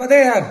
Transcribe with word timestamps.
हर 0.00 0.44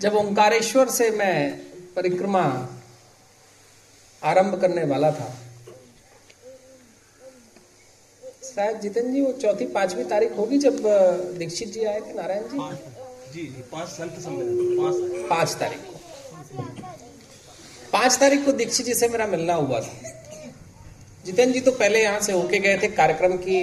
जब 0.00 0.14
ओंकारेश्वर 0.14 0.88
से 0.88 1.10
मैं 1.10 1.50
परिक्रमा 1.96 2.42
आरंभ 4.22 4.60
करने 4.60 4.84
वाला 4.84 5.10
था 5.10 5.28
शायद 8.44 8.80
जितेंद्र 8.80 9.12
जी 9.12 9.20
वो 9.20 9.32
चौथी 9.32 9.66
पांचवी 9.66 10.04
तारीख 10.04 10.36
होगी 10.38 10.58
जब 10.58 10.76
दीक्षित 11.38 11.68
जी 11.68 11.84
आए 11.84 12.00
थे 12.00 12.12
नारायण 12.12 12.42
जी? 12.42 12.58
जी 13.34 13.46
जी 13.46 13.62
पाँच 13.72 13.88
संत 13.88 14.18
सम्मेलन 14.20 14.76
पाँच 14.78 15.28
पाँच 15.30 15.54
तारीख 15.60 15.78
को। 15.78 15.94
पाँच 17.92 18.18
तारीख 18.18 18.44
को 18.44 18.52
दीक्षित 18.52 18.86
जी 18.86 18.94
से 18.94 19.08
मेरा 19.08 19.26
मिलना 19.26 19.54
हुआ 19.54 19.80
था। 19.80 20.13
जितेंद्र 21.26 21.52
जी 21.52 21.60
तो 21.60 21.70
पहले 21.72 22.02
यहाँ 22.02 22.20
से 22.20 22.32
होके 22.32 22.58
गए 22.58 22.76
थे 22.78 22.88
कार्यक्रम 22.92 23.36
की 23.38 23.60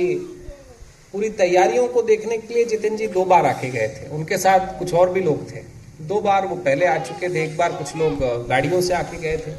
पूरी 1.14 1.30
तैयारियों 1.38 1.88
को 1.88 2.02
देखने 2.04 2.38
के 2.38 2.54
लिए 2.54 2.65
जितेंद्र 2.65 2.97
जी 2.97 3.07
दो 3.10 3.25
बार 3.25 3.46
आके 3.46 3.69
गए 3.69 3.88
थे। 3.89 4.07
उनके 4.10 4.38
साथ 4.38 4.78
कुछ 4.79 4.93
और 4.93 5.10
भी 5.10 5.21
लोग 5.21 5.52
थे। 5.52 5.61
दो 6.04 6.19
बार 6.21 6.46
वो 6.46 6.55
पहले 6.57 6.86
आ 6.86 6.97
चुके 7.00 7.29
थे, 7.29 7.43
एक 7.43 7.57
बार 7.57 7.74
कुछ 7.74 7.96
लोग 7.96 8.47
गाड़ियों 8.47 8.82
से 8.82 8.93
आके 8.93 9.18
गए 9.18 9.38
थे। 9.38 9.52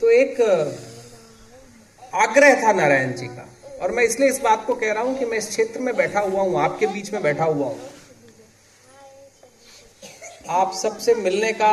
तो 0.00 0.10
एक 0.12 0.40
आग्रह 2.12 2.62
था 2.62 2.72
नारायण 2.72 3.12
जी 3.12 3.26
का। 3.26 3.48
और 3.82 3.92
मैं 3.92 4.04
इसलिए 4.04 4.28
इस 4.28 4.40
बात 4.40 4.64
को 4.66 4.74
कह 4.74 4.92
रहा 4.92 5.02
हूँ 5.02 5.18
कि 5.18 5.24
मैं 5.24 5.38
इस 5.38 5.48
क्षेत्र 5.48 5.80
में 5.80 5.94
बैठा 5.96 6.20
हुआ 6.20 6.42
हूँ, 6.42 6.60
आपके 6.60 6.86
बीच 6.88 7.12
में 7.12 7.22
बैठा 7.22 7.44
हुआ 7.44 7.66
हूँ। 7.66 7.80
आप 10.50 10.72
सबसे 10.74 11.14
मिलने 11.14 11.52
का 11.52 11.72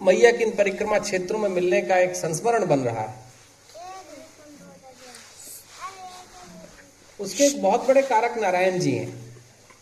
मैया 0.00 0.30
किन 0.32 0.50
परिक्रमा 0.50 0.98
क्षेत्रों 0.98 1.38
में 1.38 1.48
मिलने 1.48 1.80
का 1.82 1.96
एक 1.98 2.14
संस्मरण 2.16 2.66
बन 2.66 2.80
रहा 2.80 3.00
है। 3.00 3.14
उसके 7.20 7.44
एक 7.44 7.62
बहुत 7.62 7.86
बड़े 7.88 8.02
कारक 8.02 8.38
नारायण 8.38 8.78
जी 8.78 8.90
हैं। 8.90 9.14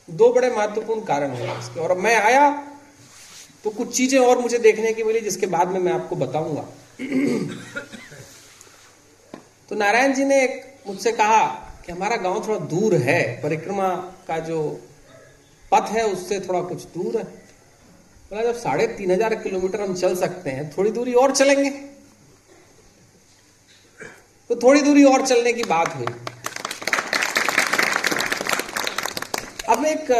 दो 0.08 0.32
बड़े 0.32 0.50
महत्वपूर्ण 0.50 1.04
कारण 1.04 1.30
हुए 1.30 1.58
इसके 1.58 1.80
और 1.80 1.96
मैं 1.98 2.14
आया 2.16 2.50
तो 3.64 3.70
कुछ 3.70 3.96
चीज़ें 3.96 4.18
और 4.18 4.38
मुझे 4.38 4.58
देखने 4.58 4.92
की 4.92 5.02
मिली, 5.02 5.20
जिसके 5.20 5.46
बाद 5.46 5.68
में 5.68 5.78
मैं 5.80 5.92
आपको 5.92 6.16
बताऊँगा। 6.16 6.62
तो 9.68 9.76
नारायण 9.76 10.14
जी 10.14 10.24
ने 10.24 10.42
एक 10.44 10.62
मुझसे 10.86 11.12
कहा 11.12 11.44
कि 11.86 11.92
हमारा 11.92 12.16
गाँव 12.16 12.46
थोड़ा 12.48 12.58
दूर 12.66 12.94
है, 12.94 13.22
परिक्रमा 13.42 13.88
का 14.28 14.38
जो 14.40 14.60
पथ 15.72 15.90
है 15.90 16.04
उससे 16.06 16.40
थोड़ा 16.40 16.60
कुछ 16.62 16.84
दूर 16.88 17.16
है। 17.18 17.24
बोला 18.34 18.44
जब 18.44 18.56
साढ़े 18.58 18.86
तीन 18.88 19.10
हज़ार 19.10 19.34
किलोमीटर 19.34 19.80
हम 19.80 19.94
चल 19.96 20.14
सकते 20.16 20.50
हैं, 20.50 20.62
थोड़ी 20.70 20.90
दूरी 20.90 21.12
और 21.14 21.32
चलेंगे? 21.32 21.68
तो 24.50 24.56
थोड़ी 24.56 24.80
दूरी 24.82 25.04
और 25.04 25.26
चलने 25.26 25.52
की 25.52 25.62
बात 25.64 25.94
हुई। 25.96 26.06
अब 29.68 29.84
एक 29.86 30.10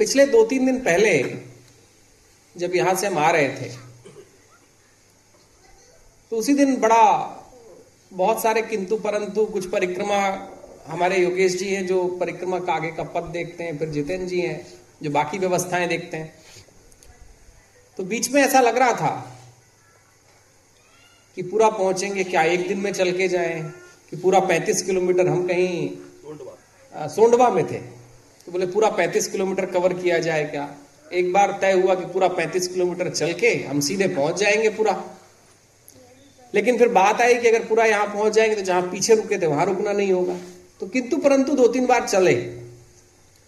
पिछले 0.00 0.26
दो 0.26 0.44
तीन 0.44 0.66
दिन 0.66 0.80
पहले, 0.80 1.14
जब 2.56 2.76
यहाँ 2.76 2.94
से 2.94 3.06
हम 3.06 3.18
आ 3.18 3.30
रहे 3.30 3.48
थे 3.50 3.70
तो 6.32 6.36
उसी 6.36 6.54
दिन 6.54 6.76
बड़ा, 6.80 7.04
बहुत 8.12 8.42
सारे 8.42 8.62
किंतु 8.64 8.96
परंतु, 8.98 9.46
कुछ 9.46 9.70
परिक्रमा 9.70 10.20
हमारे 10.86 11.22
योगेश 11.22 11.58
जी 11.58 11.68
हैं, 11.68 11.86
जो 11.86 12.04
परिक्रमा 12.20 12.58
का 12.60 12.72
आगे 12.74 12.90
का 12.90 13.02
पद 13.16 13.32
देखते 13.32 13.64
हैं, 13.64 13.78
फिर 13.78 13.88
जितेंद्र 13.90 14.26
जी 14.26 14.40
हैं, 14.40 14.66
जो 15.02 15.10
बाकी 15.10 15.38
व्यवस्थाएँ 15.38 15.88
देखते 15.88 16.16
हैं। 16.16 16.41
तो 17.96 18.04
बीच 18.04 18.30
में 18.30 18.42
ऐसा 18.42 18.60
लग 18.60 18.76
रहा 18.78 18.92
था 18.92 19.38
कि 21.36 21.42
पूरा 21.42 21.68
पहुँचेंगे 21.68 22.24
क्या 22.24 22.42
एक 22.42 22.68
दिन 22.68 22.78
में 22.78 22.92
चल 22.92 23.12
के 23.12 23.28
जाए 23.28 23.72
कि 24.10 24.16
पूरा 24.16 24.40
35 24.40 24.82
किलोमीटर 24.82 25.26
हम 25.26 25.46
कहीं 25.48 25.90
सोंडवा। 27.08 27.50
में 27.50 27.66
थे। 27.66 27.78
तो 28.46 28.52
बोले 28.52 28.66
पूरा 28.66 28.90
35 28.90 29.26
किलोमीटर 29.26 29.66
कवर 29.66 29.92
किया 29.92 30.18
जाए 30.18 30.44
क्या? 30.44 30.74
एक 31.12 31.32
बार 31.32 31.58
तय 31.60 31.72
हुआ 31.72 31.94
कि 31.94 32.06
पूरा 32.06 32.28
35 32.28 32.68
किलोमीटर 32.68 33.10
चल 33.10 33.32
के 33.32 33.48
हम 33.48 33.80
सीधे 33.80 34.08
पहुँच 34.08 34.36
जाएँगे 34.36 34.68
पूरा। 34.68 35.04
लेकिन 36.54 36.78
फिर 36.78 36.88
बात 36.88 37.20
आई 37.20 37.34
कि 37.34 37.48
अगर 37.48 37.64
पूरा 37.64 37.84
यहाँ 37.84 38.06
पहुँच 38.06 38.32
जाएँगे 38.32 38.56
तो 38.56 38.62
जहाँ 38.62 38.82
पीछे 38.82 39.14
रुके 39.14 39.38
थे 39.42 39.46
वहाँ 39.46 39.66
रुकना 39.66 39.92
नहीं 39.92 40.12
होगा। 40.12 40.36
तो 40.80 40.86
किंतु 40.86 41.16
परंतु 41.16 41.54
दो 41.54 41.68
तीन 41.68 41.86
बार 41.86 42.08
चले। 42.08 42.34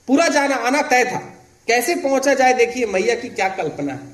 पूरा 0.09 0.29
जाना 0.29 0.55
आना 0.55 0.83
तय 0.83 1.05
था। 1.05 1.19
कैसे 1.67 1.95
पहुँचा 1.95 2.35
जाए 2.35 2.55
देखिए 2.55 2.87
मैया 2.87 3.15
की 3.15 3.29
क्या 3.29 3.49
कल्पना 3.49 3.93
है। 3.93 4.14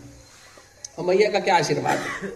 और 1.01 1.07
मैया 1.07 1.31
का 1.31 1.41
क्या 1.41 1.57
आशीर्वाद? 1.57 1.99
है 1.99 2.29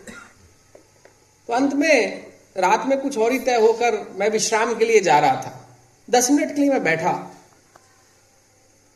तो 1.47 1.53
अंत 1.53 1.75
में, 1.75 2.27
रात 2.57 2.87
में 2.87 3.01
कुछ 3.01 3.19
और 3.19 3.33
ही 3.33 3.39
तय 3.39 3.55
होकर 3.55 4.17
मैं 4.19 4.31
विश्राम 4.31 4.75
के 4.75 4.85
लिए 4.85 5.01
जा 5.01 5.19
रहा 5.19 5.37
था। 5.37 5.79
दस 6.11 6.31
मिनट 6.31 6.55
के 6.55 6.61
लिए 6.61 6.71
मैं 6.71 6.85
बैठा। 6.85 7.37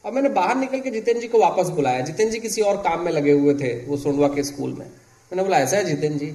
और 0.05 0.13
मैंने 0.13 0.29
बाहर 0.29 0.57
निकल 0.57 0.81
के 0.81 0.91
जितेंद्र 0.91 1.23
जी 1.23 1.29
को 1.29 1.39
वापस 1.39 1.69
बुलाया। 1.69 2.01
जितेंद्र 2.01 2.33
जी 2.33 2.41
किसी 2.41 2.61
और 2.61 2.77
काम 2.77 3.01
में 3.01 3.13
लगे 3.13 3.33
हुए 3.33 3.55
थे, 3.55 3.85
वो 3.85 3.97
सोंडवा 3.97 4.29
के 4.29 4.45
स्कूल 4.45 4.71
में। 4.71 4.87
मैंने 4.87 5.43
बोला, 5.43 5.59
ऐसा 5.59 5.77
है 5.77 5.85
जितेंद्र 5.85 6.19
जी, 6.19 6.27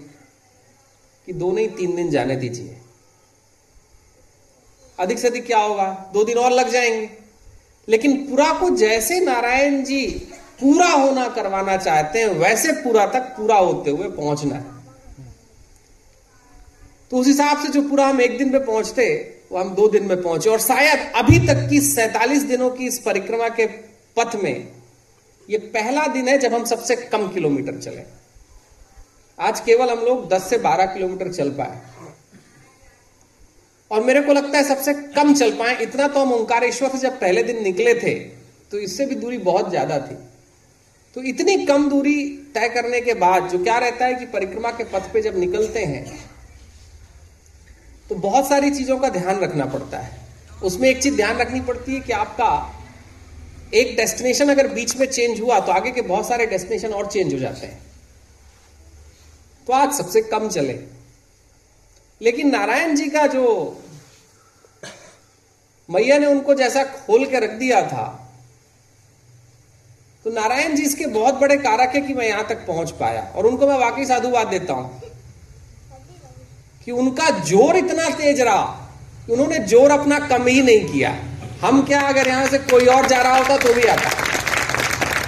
कि 1.26 1.34
दो 1.34 1.52
नहीं, 1.52 1.68
तीन 1.68 1.96
दिन 1.96 2.12
जाने 2.12 2.36
दीजिए। 2.36 2.78
अधिक 5.00 5.20
से 5.20 5.28
अधिक 5.28 5.46
क्या 5.46 5.60
होगा? 5.60 6.12
दो 6.14 6.24
दिन 6.24 6.38
और 6.38 6.52
लग 6.52 6.70
जाएँगे। 6.70 7.10
लेकिन 7.90 8.18
पूरा 8.18 8.54
को 8.60 8.70
जैसे 8.70 9.20
नारायण 9.20 9.84
जी 9.84 10.33
पूरा 10.64 10.88
होना 10.88 11.28
करवाना 11.30 11.76
चाहते 11.78 12.20
हैं, 12.20 12.28
वैसे 12.40 12.72
पूरा 12.74 13.06
तक 13.08 13.34
पूरा 13.38 13.56
होते 13.58 13.92
हुए 13.92 14.08
पहुँचना 14.12 14.56
है। 14.56 14.82
तो 17.12 17.18
उस 17.18 17.28
हिसाब 17.28 17.62
से 17.62 17.68
जो 17.70 17.82
पूरा 17.90 18.08
हम 18.08 18.22
एक 18.22 18.38
दिन 18.38 18.52
में 18.52 18.66
पहुँचते, 18.66 19.06
वो 19.52 19.60
हम 19.60 19.74
दो 19.76 19.88
दिन 19.90 20.06
में 20.06 20.22
पहुँचे। 20.22 20.50
और 20.50 20.60
शायद 20.62 21.12
अभी 21.16 21.40
तक 21.48 21.68
की 21.70 21.80
सैतालीस 21.82 22.44
दिनों 22.46 22.70
की 22.70 22.88
इस 22.88 23.00
परिक्रमा 23.00 23.50
के 23.52 23.66
पथ 24.18 24.36
में, 24.36 24.68
ये 25.50 25.58
पहला 25.58 26.06
दिन 26.10 26.28
है 26.28 26.38
जब 26.38 26.54
हम 26.54 26.66
सबसे 26.66 26.96
कम 26.96 27.28
किलोमीटर 27.30 27.80
चले। 27.80 28.04
आज 29.40 29.60
केवल 29.60 29.90
हम 29.90 30.00
लोग 30.00 30.28
10 30.30 30.50
से 30.50 30.58
12 30.60 30.86
किलोमीटर 30.94 31.32
चल 31.34 31.50
पाए। 31.52 31.82
और 33.92 34.04
मेरे 34.04 34.22
को 34.22 34.34
लगता 34.34 34.58
है 34.58 34.64
सबसे 34.64 34.94
कम 34.94 35.34
चल 35.34 35.52
पाए। 35.54 35.76
इतना 35.84 36.08
तो 36.08 36.20
हम 36.20 36.34
ओंकारेश्वर 36.34 36.90
से 36.90 36.98
जब 37.00 37.20
पहले 37.20 37.44
दिन 37.44 37.64
निकले 37.64 37.94
थे 37.96 38.14
तो 38.72 38.80
इससे 38.80 39.06
भी 39.06 39.16
दूरी 39.16 39.38
बहुत 39.40 39.70
ज़्यादा 39.70 39.98
थी। 40.00 40.16
तो 41.16 41.22
इतनी 41.22 41.66
कम 41.66 41.90
दूरी 41.90 42.16
तय 42.54 42.70
करने 42.70 43.02
के 43.02 43.14
बाद 43.14 43.50
जो 43.50 43.64
क्या 43.64 43.78
रहता 43.78 44.06
है 44.06 44.14
कि 44.14 44.26
परिक्रमा 44.26 44.72
के 44.72 44.84
पथ 44.84 45.12
पे 45.14 45.22
जब 45.22 45.38
निकलते 45.40 45.80
हैं 45.80 46.06
तो 48.10 48.16
बहुत 48.16 48.48
सारी 48.50 48.72
चीज़ों 48.72 48.98
का 49.00 49.10
ध्यान 49.10 49.40
रखना 49.40 49.66
पड़ता 49.66 49.98
है। 49.98 50.22
उसमें 50.64 50.90
एक 50.90 51.02
चीज़ 51.04 51.16
ध्यान 51.16 51.38
रखनी 51.38 51.62
पड़ती 51.62 51.94
है 51.94 52.00
कि 52.00 52.14
आपका 52.14 52.50
एक 53.74 53.96
डेस्टिनेशन 53.96 54.50
अगर 54.50 54.68
बीच 54.68 54.96
में 54.98 55.06
चेंज 55.08 55.40
हुआ 55.42 55.60
तो 55.60 55.72
आगे 55.72 55.92
के 55.92 56.02
बहुत 56.02 56.28
सारे 56.28 56.46
डेस्टिनेशन 56.46 56.94
और 56.94 57.08
चेंज 57.08 57.34
हो 57.34 57.40
जाते 57.40 57.68
हैं। 57.68 57.80
तो 59.68 59.74
आज 59.74 59.94
सबसे 59.94 60.22
कम 60.22 60.50
चले। 60.50 60.80
लेकिन 62.22 62.52
नारायण 62.52 62.96
जी 62.96 63.10
का 63.10 63.26
जो 63.28 63.46
मैया 65.90 66.18
ने 66.18 66.26
उनको 66.26 66.54
जैसा 66.54 66.84
खोल 66.84 67.26
के 67.26 67.40
रख 67.40 67.50
दिया 67.50 67.82
था 67.88 68.06
तो 70.26 70.32
नारायण 70.32 70.76
जी 70.76 70.84
इसके 70.84 71.06
बहुत 71.08 71.36
बड़े 71.36 71.56
कारक 71.60 71.96
है 71.96 72.02
कि 72.02 72.14
मैं 72.14 72.28
यहाँ 72.28 72.46
तक 72.50 72.66
पहुँच 72.68 72.92
पाया। 73.00 73.22
और 73.36 73.46
उनको 73.46 73.68
मैं 73.68 73.78
वाकई 73.80 74.06
साधुवाद 74.06 74.48
देता 74.48 74.74
हूँ 74.74 75.02
कि 76.86 76.92
उनका 76.94 77.30
ज़ोर 77.42 77.76
इतना 77.78 78.10
तेज 78.12 78.42
रहा 78.42 78.64
कि 79.26 79.34
उन्होंने 79.34 79.60
ज़ोर 79.66 79.92
अपना 79.92 80.20
कम 80.20 80.48
ही 80.48 80.62
नहीं 80.62 80.86
किया। 80.88 81.12
हम 81.62 81.82
क्या, 81.84 82.02
अगर 82.02 82.28
यहाँ 82.28 82.48
से 82.48 82.58
कोई 82.60 82.86
और 82.88 83.08
जा 83.08 83.22
रहा 83.22 83.38
होता 83.38 83.58
तो 83.58 83.74
भी 83.74 83.84
आता। 83.88 84.10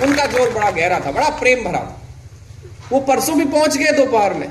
उनका 0.06 0.26
ज़ोर 0.28 0.50
बड़ा 0.54 0.70
गहरा 0.72 1.00
था, 1.00 1.12
बड़ा 1.12 1.30
प्रेम 1.40 1.64
भरा 1.64 1.80
था। 1.80 2.02
वो 2.92 3.00
परसों 3.02 3.38
भी 3.38 3.46
पहुँच 3.48 3.78
गए 3.78 3.92
दोपहर 3.98 4.34
में। 4.34 4.50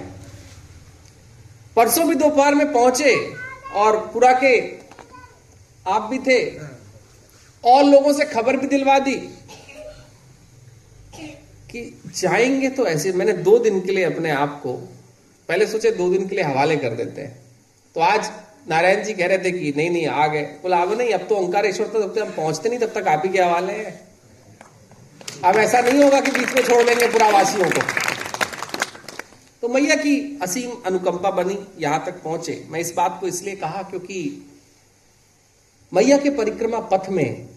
परसों 1.77 2.07
भी 2.09 2.15
दोपहर 2.17 2.55
में 2.55 2.73
पहुँचे 2.73 3.15
और 3.75 3.97
पूरा 4.13 4.33
के 4.35 4.57
आप 5.87 6.09
भी 6.11 6.19
थे। 6.21 6.41
और 7.65 7.85
लोगों 7.85 8.13
से 8.13 8.25
खबर 8.27 8.57
भी 8.57 8.67
दिलवा 8.67 8.99
दी। 8.99 9.15
कि 11.75 12.01
जाएँगे 12.07 12.69
तो 12.69 12.87
ऐसे, 12.87 13.13
मैंने 13.13 13.33
दो 13.33 13.59
दिन 13.59 13.81
के 13.81 13.93
लिए 13.93 14.05
अपने 14.05 14.31
आप 14.31 14.61
को, 14.63 14.73
पहले 15.49 15.67
सोचे 15.67 15.91
दो 15.91 16.11
दिन 16.11 16.29
के 16.29 16.35
लिए 16.35 16.45
हवाले 16.45 16.77
कर 16.77 16.91
देते 16.91 17.21
हैं। 17.21 17.43
तो 17.95 18.01
आज 18.01 18.31
नारायण 18.69 19.05
जी 19.05 19.15
कह 19.15 19.27
रहे 19.27 19.39
थे 19.39 19.51
कि 19.51 19.73
नहीं 19.77 19.91
नहीं, 19.91 20.07
आ 20.07 20.27
गए। 20.27 20.43
बोला, 20.43 20.83
अब 20.83 20.99
नहीं, 20.99 21.11
अब 21.11 21.21
तो 21.29 21.37
ओंकारेश्वर 21.37 21.87
तो 21.87 22.03
जब 22.03 22.15
तक 22.15 22.21
हम 22.21 22.31
पहुँचते 22.31 22.69
नहीं, 22.69 22.79
तब 22.79 22.93
तक 22.95 23.09
आप 23.09 23.23
ही 23.27 23.33
के 23.33 23.43
हवाले 23.43 23.73
हैं। 23.73 24.09
अब 25.45 25.57
ऐसा 25.57 25.81
नहीं 25.81 26.05
होगा 26.05 26.21
कि 26.21 26.31
बीच 26.31 26.55
में 26.55 26.63
छोड़ 26.63 26.83
देंगे 26.83 27.07
पूरा 27.07 27.29
वासियों 27.29 27.71
को। 27.71 27.83
तो 29.63 29.69
मैया 29.69 29.95
की 29.95 30.39
असीम 30.43 30.71
अनुकंपा 30.87 31.31
बनी, 31.31 31.59
यहाँ 31.79 32.05
तक 32.07 32.23
पहुँचे। 32.23 32.67
मैं 32.69 32.81
इस 32.81 32.95
बात 32.97 33.19
को 33.21 33.27
इसलिए 33.27 33.57
कहा 33.57 33.83
क्योंकि 33.83 34.47
मैया 35.95 36.19
के 36.19 36.31
परिक्रमा 36.31 36.79
पथ 36.79 37.09
में, 37.11 37.49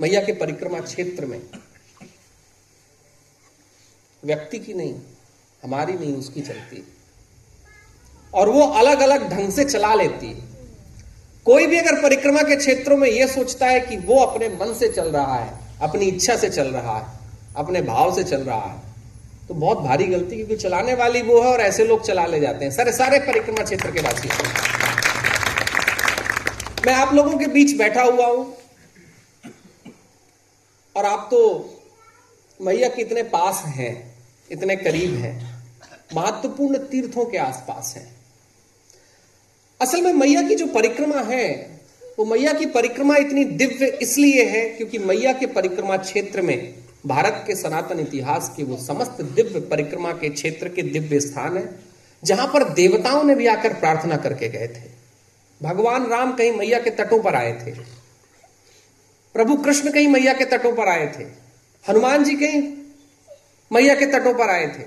मैया 0.00 0.20
के 0.20 0.32
परिक्रमा 0.32 0.80
क्षेत्र 0.80 1.26
में 1.26 1.40
व्यक्ति 4.22 4.58
की 4.58 4.74
नहीं, 4.74 4.94
हमारी 5.62 5.92
नहीं, 5.92 6.14
उसकी 6.14 6.40
चलती 6.40 6.84
और 8.32 8.48
वो 8.48 8.66
अलग 8.74 9.00
अलग 9.00 9.28
ढंग 9.30 9.50
से 9.52 9.64
चला 9.64 9.94
लेती 9.94 10.26
है। 10.26 10.48
कोई 11.46 11.66
भी 11.66 11.78
अगर 11.78 12.00
परिक्रमा 12.02 12.42
के 12.42 12.56
क्षेत्रों 12.56 12.96
में 12.96 13.08
यह 13.08 13.26
सोचता 13.26 13.66
है 13.66 13.80
कि 13.80 13.96
वो 13.98 14.18
अपने 14.18 14.48
मन 14.50 14.74
से 14.74 14.88
चल 14.88 15.08
रहा 15.08 15.34
है, 15.34 15.58
अपनी 15.82 16.06
इच्छा 16.06 16.36
से 16.36 16.50
चल 16.50 16.68
रहा 16.68 16.98
है, 16.98 17.06
अपने 17.56 17.82
भाव 17.82 18.14
से 18.14 18.24
चल 18.24 18.42
रहा 18.42 18.60
है 18.60 18.88
तो 19.48 19.54
बहुत 19.54 19.78
भारी 19.78 20.04
गलती, 20.06 20.36
क्योंकि 20.36 20.56
चलाने 20.56 20.94
वाली 20.94 21.22
वो 21.22 21.40
है 21.42 21.52
और 21.52 21.60
ऐसे 21.60 21.84
लोग 21.84 22.04
चला 22.06 22.26
ले 22.26 22.40
जाते 22.40 22.64
हैं। 22.64 22.72
सारे 22.72 22.92
सारे 22.92 23.18
परिक्रमा 23.18 23.64
क्षेत्र 23.64 23.90
के 23.90 24.00
वासी 24.00 24.28
मैं 26.86 26.94
आप 26.94 27.14
लोगों 27.14 27.38
के 27.38 27.46
बीच 27.46 27.76
बैठा 27.78 28.02
हुआ 28.02 28.26
हूँ। 28.26 28.56
और 30.96 31.04
आप 31.04 31.26
तो 31.30 31.40
मैया 32.60 32.88
कितने 32.88 33.22
पास 33.22 33.62
हैं। 33.66 34.09
इतने 34.52 34.76
करीब 34.76 35.14
हैं। 35.14 35.64
महत्वपूर्ण 36.14 36.78
तीर्थों 36.78 37.24
के 37.24 37.38
आसपास 37.38 37.94
है। 37.96 38.08
असल 39.80 40.02
में 40.02 40.12
मैया 40.12 40.42
की 40.42 40.54
जो 40.54 40.66
परिक्रमा 40.66 41.20
है, 41.20 41.80
वो 42.18 42.24
मैया 42.24 42.52
की 42.52 42.66
परिक्रमा 42.66 43.16
इतनी 43.16 43.44
दिव्य 43.44 43.86
इसलिए 43.86 44.44
है 44.44 44.68
क्योंकि 44.68 44.98
मैया 44.98 45.32
के 45.32 45.46
परिक्रमा 45.46 45.96
क्षेत्र 45.96 46.42
में, 46.42 46.74
भारत 47.06 47.44
के 47.46 47.54
सनातन 47.54 48.00
इतिहास 48.00 48.54
के 48.56 48.62
वो 48.62 48.76
समस्त 48.76 49.22
दिव्य 49.22 49.60
परिक्रमा 49.60 50.12
के 50.12 50.28
क्षेत्र 50.28 50.68
के 50.68 50.82
दिव्य 50.82 51.20
स्थान 51.20 51.58
है, 51.58 51.80
जहाँ 52.24 52.46
पर 52.46 52.68
देवताओं 52.68 53.24
ने 53.24 53.34
भी 53.34 53.46
आकर 53.46 53.74
प्रार्थना 53.74 54.16
करके 54.16 54.48
गए 54.48 54.68
थे। 54.68 55.00
भगवान 55.62 56.06
राम 56.06 56.32
कहीं 56.32 56.52
मैया 56.52 56.80
के 56.80 56.90
तटों 56.90 57.22
पर 57.22 57.34
आए 57.34 57.52
थे। 57.52 57.70
प्रभु 59.34 59.56
कृष्ण 59.56 59.92
कहीं 59.92 60.08
मैया 60.08 60.32
के 60.32 60.44
तटों 60.44 60.72
पर 60.72 60.88
आए 60.88 61.06
थे। 61.18 61.24
हनुमान 61.88 62.24
जी 62.24 62.36
कहीं 62.36 62.79
मैया 63.72 63.94
के 63.94 64.06
तटों 64.06 64.34
पर 64.34 64.50
आए 64.50 64.66
थे। 64.66 64.84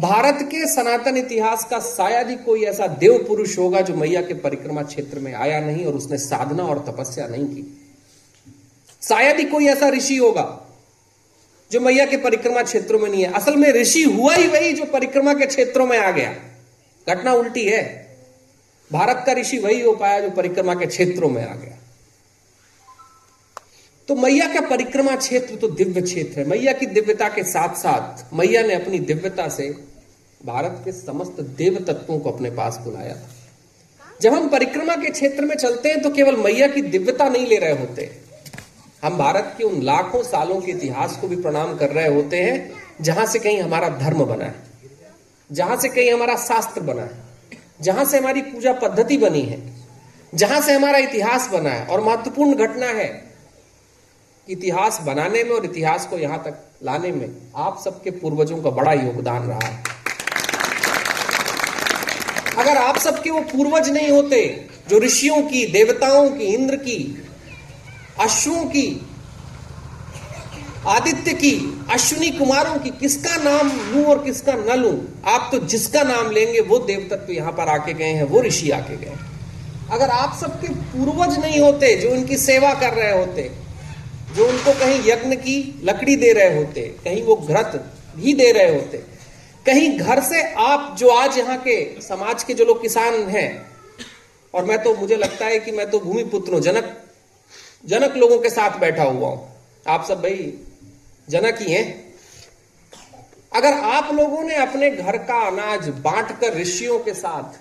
भारत 0.00 0.38
के 0.42 0.66
सनातन 0.74 1.16
इतिहास 1.16 1.64
का 1.64 1.80
शायद 1.80 2.28
ही 2.28 2.36
कोई 2.36 2.64
ऐसा 2.64 2.86
देव 2.86 3.24
पुरुष 3.28 3.58
होगा 3.58 3.80
जो 3.80 3.94
मैया 3.94 4.22
के 4.22 4.34
परिक्रमा 4.34 4.82
क्षेत्र 4.82 5.18
में 5.18 5.34
आया 5.34 5.60
नहीं 5.60 5.84
और 5.84 5.94
उसने 5.94 6.18
साधना 6.18 6.62
और 6.62 6.78
तपस्या 6.78 7.26
नहीं 7.26 7.46
की। 7.46 7.64
शायद 9.02 9.36
ही 9.36 9.44
कोई 9.44 9.66
ऐसा 9.66 9.88
ऋषि 9.88 10.16
होगा 10.16 10.66
जो 11.70 11.80
मैया 11.80 12.06
के 12.06 12.16
परिक्रमा 12.16 12.62
क्षेत्रों 12.62 12.98
में 12.98 13.10
नहीं 13.10 13.24
है। 13.24 13.32
असल 13.32 13.56
में 13.56 13.72
ऋषि 13.72 14.02
हुआ 14.02 14.34
ही 14.34 14.48
वही 14.48 14.72
जो 14.72 14.84
परिक्रमा 14.84 15.34
के 15.34 15.46
क्षेत्रों 15.46 15.86
में 15.86 15.98
आ 15.98 16.10
गया। 16.10 16.34
घटना 17.08 17.32
उल्टी 17.32 17.64
है। 17.64 18.16
भारत 18.92 19.22
का 19.26 19.32
ऋषि 19.32 19.58
वही 19.58 19.80
हो 19.80 19.92
पाया 19.92 20.20
जो 20.20 20.30
परिक्रमा 20.30 20.74
के 20.74 20.86
क्षेत्रों 20.86 21.30
में 21.30 21.42
आ 21.50 21.54
गया। 21.54 21.78
तो 24.08 24.14
मैया 24.14 24.46
का 24.54 24.60
परिक्रमा 24.68 25.14
क्षेत्र 25.16 25.56
तो 25.56 25.68
दिव्य 25.70 26.00
क्षेत्र 26.02 26.40
है। 26.40 26.46
मैया 26.48 26.72
की 26.72 26.86
दिव्यता 26.88 27.28
के 27.28 27.42
साथ 27.44 27.74
साथ 27.76 28.34
मैया 28.34 28.62
ने 28.62 28.74
अपनी 28.74 28.98
दिव्यता 29.00 29.48
से 29.48 29.68
भारत 30.40 30.80
के 30.84 30.92
समस्त 30.92 31.40
देव 31.58 31.78
तत्वों 31.88 32.18
को 32.18 32.30
अपने 32.30 32.50
पास 32.52 32.78
बुलाया 32.84 33.14
था। 33.14 33.28
जब 34.20 34.34
हम 34.34 34.48
परिक्रमा 34.48 34.96
के 34.96 35.10
क्षेत्र 35.10 35.44
में 35.44 35.56
चलते 35.56 35.88
हैं 35.88 36.02
तो 36.02 36.10
केवल 36.10 36.36
मैया 36.38 36.66
की 36.68 36.82
दिव्यता 36.82 37.28
नहीं 37.28 37.46
ले 37.46 37.58
रहे 37.58 37.78
होते। 37.78 38.10
हम 39.02 39.16
भारत 39.18 39.54
के 39.58 39.64
उन 39.64 39.80
लाखों 39.82 40.22
सालों 40.22 40.60
के 40.60 40.72
इतिहास 40.72 41.16
को 41.16 41.28
भी 41.28 41.36
प्रणाम 41.38 41.76
कर 41.76 41.90
रहे 41.90 42.14
होते 42.14 42.42
हैं, 42.42 42.70
जहाँ 43.00 43.26
से 43.26 43.38
कहीं 43.38 43.60
हमारा 43.60 43.88
धर्म 43.98 44.24
बना 44.24 44.44
है, 44.44 44.54
जहाँ 45.50 45.76
से 45.76 45.88
कहीं 45.88 46.12
हमारा 46.12 46.36
शास्त्र 46.38 46.80
बना 46.82 47.02
है, 47.02 47.20
जहाँ 47.80 48.04
से 48.04 48.18
हमारी 48.18 48.42
पूजा 48.42 48.72
पद्धति 48.78 49.16
बनी 49.18 49.42
है, 49.42 49.60
जहाँ 50.32 50.60
से 50.60 50.72
हमारा 50.72 50.98
इतिहास 51.00 51.48
बना 51.52 51.70
है 51.70 51.86
और 51.86 52.04
महत्वपूर्ण 52.04 52.54
घटना 52.56 52.86
है। 52.88 53.10
इतिहास 54.48 55.00
बनाने 55.06 55.44
में 55.44 55.50
और 55.50 55.64
इतिहास 55.64 56.06
को 56.06 56.18
यहाँ 56.18 56.38
तक 56.38 56.54
लाने 56.82 57.12
में 57.12 57.28
आप 57.56 57.80
सबके 57.84 58.10
पूर्वजों 58.10 58.62
का 58.62 58.70
बड़ा 58.70 58.92
योगदान 58.92 59.42
रहा 59.42 59.66
है। 59.66 59.82
अगर 62.58 62.76
आप 62.76 62.98
सबके 62.98 63.30
वो 63.30 63.40
पूर्वज 63.40 63.90
नहीं 63.90 64.10
होते, 64.10 64.68
जो 64.88 64.98
ऋषियों 64.98 65.42
की, 65.42 65.66
देवताओं 65.66 66.28
की, 66.30 66.44
इंद्र 66.44 66.76
की, 66.76 67.24
अश्वों 68.20 68.64
की, 68.64 69.06
आदित्य 70.88 71.32
की, 71.32 71.84
अश्विनी 71.90 72.30
कुमारों 72.30 72.78
की, 72.78 72.90
किसका 72.90 73.36
नाम 73.36 73.72
लू 73.92 74.04
और 74.04 74.24
किसका 74.24 74.52
न 74.52 74.78
लू, 74.78 74.92
आप 75.26 75.48
तो 75.52 75.58
जिसका 75.58 76.02
नाम 76.02 76.30
लेंगे, 76.30 76.60
वो 76.60 76.78
देवतत्व 76.78 77.26
तो 77.26 77.32
यहाँ 77.32 77.52
पर 77.52 77.68
आके 77.68 77.92
गए 77.92 78.12
हैं, 78.12 78.24
वो 78.24 78.42
ऋषि 78.42 78.70
आके 78.70 78.96
गए 78.96 79.16
अगर 79.90 80.10
आप 80.10 80.38
सबके 80.40 80.68
पूर्वज 80.68 81.38
नहीं 81.38 81.60
होते, 81.60 81.96
जो 81.96 82.08
इनकी 82.08 82.36
सेवा 82.36 82.74
कर 82.74 82.92
रहे 82.92 83.12
होते 83.12 83.61
जो 84.34 84.46
उनको 84.48 84.72
कहीं 84.74 85.00
यज्ञ 85.04 85.36
की 85.36 85.80
लकड़ी 85.84 86.16
दे 86.16 86.32
रहे 86.32 86.56
होते, 86.56 86.80
कहीं 87.04 87.22
वो 87.22 87.36
घृत 87.36 87.82
भी 88.16 88.34
दे 88.34 88.50
रहे 88.52 88.74
होते। 88.74 88.98
कहीं 89.66 89.98
घर 89.98 90.20
से 90.22 90.42
आप 90.60 90.94
जो 90.98 91.08
आज 91.10 91.38
यहाँ 91.38 91.56
के 91.58 91.76
समाज 92.02 92.44
के 92.44 92.54
जो 92.54 92.64
लोग 92.64 92.80
किसान 92.82 93.14
हैं, 93.30 93.50
और 94.54 94.64
मैं 94.64 94.82
तो 94.82 94.94
मुझे 94.94 95.16
लगता 95.16 95.46
है 95.46 95.58
कि 95.58 95.72
मैं 95.72 95.90
तो 95.90 96.00
भूमि 96.00 96.24
पुत्र 96.26 96.52
हूँ, 96.52 96.60
जनक 96.60 96.96
जनक 97.84 98.16
लोगों 98.16 98.38
के 98.38 98.50
साथ 98.50 98.78
बैठा 98.80 99.04
हुआ 99.04 99.28
हूँ। 99.28 99.48
आप 99.86 100.04
सब 100.04 100.22
भाई 100.22 100.52
जनक 101.28 101.60
ही 101.60 101.72
हैं। 101.72 101.86
अगर 103.52 103.72
आप 103.72 104.12
लोगों 104.14 104.42
ने 104.42 104.54
अपने 104.56 104.90
घर 104.90 105.16
का 105.20 105.38
अनाज 105.46 105.88
बांटकर 106.00 106.56
ऋषियों 106.56 106.98
के 106.98 107.14
साथ, 107.14 107.58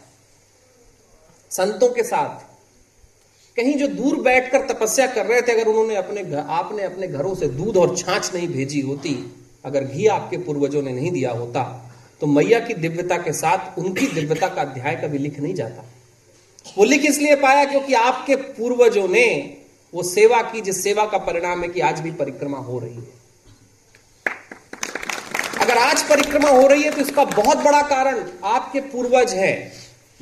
संतों 1.51 1.89
के 1.89 2.03
साथ 2.03 2.50
कहीं 3.57 3.75
जो 3.77 3.88
दूर 3.89 4.21
बैठकर 4.21 4.68
तपस्या 4.68 5.06
कर 5.07 5.25
रहे 5.25 5.42
थे, 5.42 5.51
अगर 5.53 5.68
उन्होंने 5.68 5.95
अपने 5.95 6.21
आपने 6.50 6.83
अपने 6.83 7.07
घरों 7.09 7.33
से 7.36 7.48
दूध 7.50 7.77
और 7.77 7.95
छाछ 7.98 8.33
नहीं 8.33 8.48
भेजी 8.48 8.81
होती, 8.81 9.13
अगर 9.65 9.83
घी 9.86 10.06
आपके 10.09 10.38
पूर्वजों 10.39 10.81
ने 10.81 10.92
नहीं 10.92 11.12
दिया 11.12 11.31
होता 11.33 11.63
तो 12.21 12.27
मैया 12.27 12.59
की 12.59 12.74
दिव्यता 12.75 13.18
के 13.18 13.33
साथ 13.33 13.77
उनकी 13.80 14.07
दिव्यता 14.09 14.48
का 14.48 14.62
अध्याय 14.62 14.95
कभी 14.98 15.18
लिख 15.18 15.39
नहीं 15.39 15.53
जाता। 15.56 15.83
वो 16.77 16.83
लिख 16.86 17.06
इसलिए 17.06 17.36
पाया 17.38 17.63
क्योंकि 17.65 17.94
आपके 17.95 18.36
पूर्वजों 18.36 19.07
ने 19.07 19.27
वो 19.94 20.03
सेवा 20.06 20.42
की, 20.42 20.62
जिस 20.62 20.83
सेवा 20.83 21.06
का 21.06 21.18
परिणाम 21.19 21.62
है 21.62 21.68
कि 21.69 21.80
आज 21.81 22.00
भी 22.00 22.12
परिक्रमा 22.13 22.57
हो 22.59 22.80
रही 22.80 22.95
है। 22.95 23.19
अगर 25.62 25.77
आज 25.80 26.03
परिक्रमा 26.09 26.50
हो 26.51 26.68
रही 26.68 26.83
है 26.83 26.92
तो 26.92 27.01
इसका 27.01 27.24
बहुत 27.25 27.57
बड़ा 27.57 27.81
कारण 27.88 28.24
आपके 28.45 28.80
पूर्वज 28.88 29.33
हैं। 29.33 29.71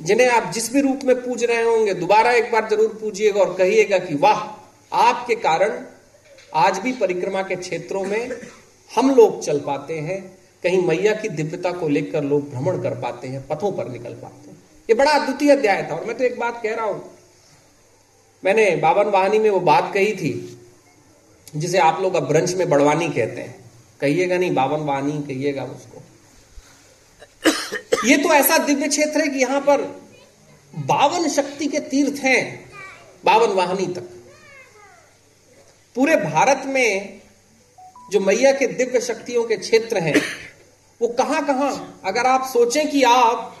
जिन्हें 0.00 0.28
आप 0.28 0.52
जिस 0.52 0.72
भी 0.72 0.80
रूप 0.80 1.00
में 1.04 1.14
पूज 1.16 1.44
रहे 1.44 1.62
होंगे, 1.62 1.94
दोबारा 1.94 2.32
एक 2.32 2.50
बार 2.52 2.68
ज़रूर 2.70 2.98
पूजिएगा 3.00 3.40
और 3.40 3.54
कहिएगा 3.54 3.98
कि 3.98 4.14
वाह, 4.16 4.42
आपके 4.92 5.34
कारण 5.36 5.78
आज 6.56 6.78
भी 6.78 6.92
परिक्रमा 6.92 7.42
के 7.42 7.56
क्षेत्रों 7.56 8.04
में 8.04 8.30
हम 8.90 9.14
लोग 9.14 9.42
चल 9.42 9.58
पाते 9.60 9.98
हैं। 9.98 10.20
कहीं 10.62 10.82
मैया 10.86 11.12
की 11.12 11.28
दिव्यता 11.30 11.70
को 11.72 11.88
लेकर 11.88 12.24
लोग 12.24 12.50
भ्रमण 12.50 12.82
कर 12.82 12.94
पाते 13.00 13.28
हैं, 13.28 13.46
पथों 13.48 13.72
पर 13.72 13.88
निकल 13.88 14.14
पाते 14.14 14.50
हैं। 14.50 14.56
ये 14.88 14.94
बड़ा 14.94 15.10
अद्वितीय 15.12 15.50
अध्याय 15.50 15.82
था 15.90 15.94
और 15.94 16.04
मैं 16.04 16.16
तो 16.18 16.24
एक 16.24 16.38
बात 16.38 16.60
कह 16.62 16.74
रहा 16.74 16.86
हूँ। 16.86 17.02
मैंने 18.42 18.74
बावन 18.76 19.10
वाहनी 19.10 19.38
में 19.38 19.48
वो 19.50 19.60
बात 19.62 19.92
कही 19.94 20.12
थी, 20.12 20.58
जिसे 21.56 21.78
आप 21.78 22.00
लोग 22.02 22.14
अब 22.14 22.28
ब्रंच 22.28 22.54
में 22.54 22.68
बड़वानी 22.68 23.08
कहते 23.08 23.40
हैं। 23.40 23.54
कहिएगा 24.00 24.36
नहीं, 24.38 24.54
बावन 24.54 24.80
वाहनी, 24.80 25.12
कहिएगा 25.24 25.64
उसको। 25.64 25.99
ये 28.04 28.16
तो 28.16 28.32
ऐसा 28.32 28.56
दिव्य 28.58 28.88
क्षेत्र 28.88 29.20
है 29.20 29.28
कि 29.28 29.38
यहाँ 29.38 29.60
पर 29.60 29.82
बावन 30.74 31.28
शक्ति 31.28 31.66
के 31.66 31.80
तीर्थ 31.80 32.20
हैं, 32.24 32.70
बावन 33.24 33.52
वाहनी 33.54 33.86
तक। 33.86 34.08
पूरे 35.96 36.16
भारत 36.16 36.62
में 36.66 37.20
जो 38.12 38.20
मैया 38.20 38.52
के 38.52 38.66
दिव्य 38.68 39.00
शक्तियों 39.00 39.44
के 39.44 39.56
क्षेत्र 39.56 39.98
हैं, 39.98 40.20
वो 41.00 41.08
कहाँ 41.08 41.44
कहाँ 41.46 42.00
अगर 42.04 42.26
आप 42.26 42.46
सोचें 42.48 42.88
कि 42.90 43.02
आप 43.02 43.56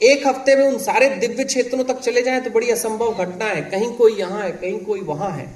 एक 0.00 0.26
हफ़्ते 0.26 0.56
में 0.56 0.66
उन 0.66 0.78
सारे 0.78 1.08
दिव्य 1.16 1.44
क्षेत्रों 1.44 1.84
तक 1.84 2.00
चले 2.00 2.22
जाएँ 2.22 2.40
तो 2.40 2.50
बड़ी 2.50 2.70
असंभव 2.70 3.24
घटना 3.24 3.44
है। 3.44 3.62
कहीं 3.62 3.92
कोई 3.92 4.16
यहाँ 4.16 4.42
है, 4.42 4.50
कहीं 4.52 4.78
कोई 4.80 5.00
वहाँ 5.02 5.30
है। 5.30 5.48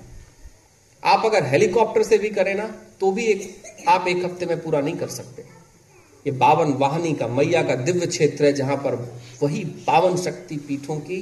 आप 1.03 1.27
अगर 1.27 1.45
हेलीकॉप्टर 1.45 2.03
से 2.03 2.19
भी 2.19 2.31
करें 2.31 2.55
ना 2.55 2.67
तो 3.01 3.11
भी 3.13 3.25
एक, 3.25 3.65
आप 3.89 4.09
एक 4.09 4.25
हफ़्ते 4.25 4.47
में 4.47 4.63
पूरा 4.63 4.81
नहीं 4.81 4.97
कर 4.97 5.09
सकते। 5.11 5.45
ये 6.27 6.33
बावन 6.33 6.73
वाहनी 6.73 7.13
का, 7.15 7.27
मैया 7.27 7.63
का 7.63 7.75
दिव्य 7.77 8.07
क्षेत्र 8.07 8.45
है 8.45 8.53
जहाँ 8.53 8.77
पर 8.77 8.95
वही 9.43 9.65
बावन 9.87 10.17
शक्ति 10.17 10.57
पीठों 10.59 10.97
की, 10.99 11.19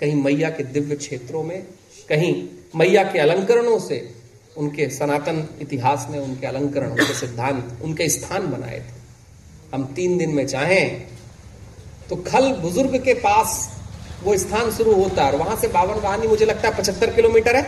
कहीं 0.00 0.14
मैया 0.14 0.50
के 0.50 0.62
दिव्य 0.64 0.96
क्षेत्रों 0.96 1.42
में, 1.42 1.62
कहीं 2.08 2.32
मैया 2.76 3.02
के 3.04 3.18
अलंकरणों 3.18 3.78
से 3.78 3.98
उनके 4.56 4.88
सनातन 4.90 5.46
इतिहास 5.62 6.06
में 6.10 6.18
उनके 6.18 6.46
अलंकरण 6.46 6.90
उनके 6.90 7.14
सिद्धांत, 7.14 7.78
उनके 7.82 8.08
स्थान 8.08 8.50
बनाए 8.50 8.78
थे। 8.80 9.02
हम 9.74 9.84
तीन 9.94 10.16
दिन 10.18 10.30
में 10.30 10.46
चाहें 10.46 11.06
तो 12.10 12.16
खल 12.22 12.52
बुज़ुर्ग 12.52 12.96
के 13.04 13.14
पास 13.14 13.56
वो 14.24 14.36
स्थान 14.38 14.70
शुरू 14.70 14.92
होता 14.94 15.24
है 15.24 15.32
और 15.32 15.38
वहाँ 15.38 15.56
से 15.56 15.68
बावन 15.68 16.00
वाहनी 16.00 16.26
मुझे 16.26 16.44
लगता 16.46 16.68
है 16.68 16.76
पचहत्तर 16.78 17.14
किलोमीटर 17.14 17.56
है। 17.56 17.62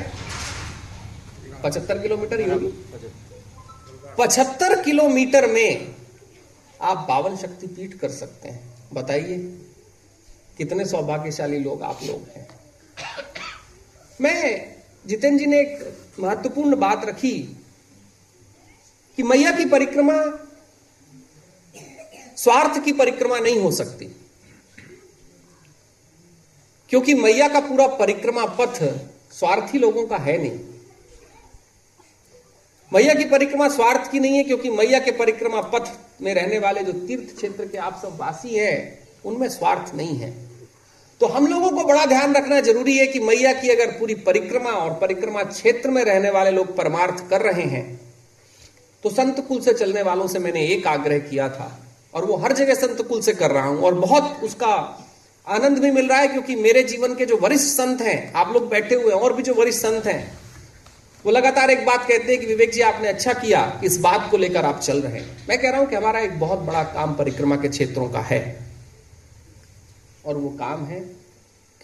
पचहत्तर 1.64 1.98
किलोमीटर 1.98 2.40
ही 2.40 2.50
होगी। 2.50 2.72
पचहत्तर 4.18 4.80
किलोमीटर 4.82 5.46
में 5.46 5.95
आप 6.80 6.96
बावन 7.08 7.36
शक्ति 7.36 7.66
पीठ 7.66 7.94
कर 7.94 8.10
सकते 8.10 8.48
हैं। 8.48 8.74
बताइए, 8.92 9.38
कितने 10.58 10.84
सौभाग्यशाली 10.84 11.58
लोग 11.58 11.82
आप 11.82 11.98
लोग 12.02 12.22
हैं। 12.22 12.48
मैं, 14.20 14.76
जितेंद्र 15.06 15.38
जी 15.38 15.46
ने 15.46 15.60
एक 15.60 15.98
महत्वपूर्ण 16.20 16.76
बात 16.76 17.04
रखी 17.04 17.38
कि 19.16 19.22
मैया 19.22 19.52
की 19.52 19.64
परिक्रमा 19.64 20.42
स्वार्थ 22.36 22.84
की 22.84 22.92
परिक्रमा 22.92 23.38
नहीं 23.38 23.58
हो 23.58 23.70
सकती। 23.70 24.04
क्योंकि 26.88 27.14
मैया 27.14 27.48
का 27.48 27.60
पूरा 27.60 27.86
परिक्रमा 27.86 28.46
पथ 28.46 28.82
स्वार्थी 29.32 29.78
लोगों 29.78 30.06
का 30.06 30.16
है 30.16 30.38
नहीं। 30.38 30.75
मैया 32.92 33.14
की 33.14 33.24
परिक्रमा 33.24 33.68
स्वार्थ 33.68 34.10
की 34.10 34.20
नहीं 34.20 34.36
है, 34.36 34.42
क्योंकि 34.44 34.70
मैया 34.70 34.98
के 34.98 35.10
परिक्रमा 35.12 35.60
पथ 35.70 35.90
में 36.22 36.32
रहने 36.34 36.58
वाले 36.58 36.82
जो 36.82 36.92
तीर्थ 37.06 37.34
क्षेत्र 37.36 37.66
के 37.66 37.78
आप 37.80 38.00
सब 38.02 38.16
वासी 38.20 38.54
हैं, 38.54 38.98
उनमें 39.24 39.48
स्वार्थ 39.48 39.94
नहीं 39.94 40.16
है। 40.16 40.30
तो 41.20 41.26
हम 41.26 41.46
लोगों 41.46 41.70
को 41.70 41.84
बड़ा 41.84 42.04
ध्यान 42.06 42.34
रखना 42.34 42.60
ज़रूरी 42.62 42.96
है 42.98 43.06
कि 43.06 43.20
मैया 43.20 43.52
की 43.52 43.68
अगर 43.70 43.90
पूरी 43.90 44.14
परिक्रमा 44.22 44.70
और 44.72 44.92
परिक्रमा 45.00 45.42
क्षेत्र 45.44 45.90
में 45.90 46.02
रहने 46.04 46.30
वाले 46.30 46.50
लोग 46.50 46.76
परमार्थ 46.76 47.28
कर 47.30 47.42
रहे 47.42 47.62
हैं 47.66 47.84
तो 49.04 49.10
संत 49.10 49.44
कुल 49.48 49.60
से 49.60 49.72
चलने 49.74 50.02
वालों 50.02 50.26
से 50.28 50.38
मैंने 50.38 50.66
एक 50.66 50.86
आग्रह 50.86 51.18
किया 51.20 51.48
था, 51.48 51.70
और 52.14 52.24
वो 52.24 52.36
हर 52.36 52.52
जगह 52.54 52.74
संत 52.76 53.02
कुल 53.08 53.20
से 53.22 53.32
कर 53.34 53.50
रहा 53.50 53.66
हूँ, 53.66 53.80
और 53.80 53.94
बहुत 53.96 54.42
उसका 54.44 54.74
आनंद 55.46 55.78
भी 55.78 55.90
मिल 55.90 56.08
रहा 56.08 56.18
है, 56.18 56.28
क्योंकि 56.28 56.56
मेरे 56.56 56.82
जीवन 56.84 57.14
के 57.14 57.26
जो 57.26 57.36
वरिष्ठ 57.36 57.66
संत 57.66 58.00
हैं, 58.02 58.32
आप 58.34 58.52
लोग 58.52 58.68
बैठे 58.70 58.94
हुए 58.94 59.12
हैं, 59.12 59.20
और 59.20 59.32
भी 59.32 59.42
जो 59.42 59.54
वरिष्ठ 59.54 59.80
संत 59.80 60.06
हैं 60.06 60.45
वो 61.26 61.32
लगातार 61.32 61.70
एक 61.70 61.84
बात 61.86 62.04
कहते 62.08 62.32
हैं 62.32 62.40
कि 62.40 62.46
विवेक 62.46 62.72
जी 62.72 62.80
आपने 62.80 63.08
अच्छा 63.08 63.32
किया 63.34 63.60
इस 63.84 63.98
बात 64.00 64.28
को 64.30 64.36
लेकर 64.36 64.64
आप 64.64 64.80
चल 64.80 65.00
रहे 65.02 65.20
हैं। 65.20 65.46
मैं 65.48 65.58
कह 65.58 65.70
रहा 65.70 65.80
हूँ 65.80 65.88
कि 65.88 65.96
हमारा 65.96 66.20
एक 66.20 66.38
बहुत 66.40 66.58
बड़ा 66.58 66.82
काम 66.90 67.14
परिक्रमा 67.14 67.56
के 67.56 67.68
क्षेत्रों 67.68 68.08
का 68.08 68.20
है। 68.20 68.40
और 70.26 70.36
वो 70.36 70.50
काम 70.50 70.84
है 70.84 71.00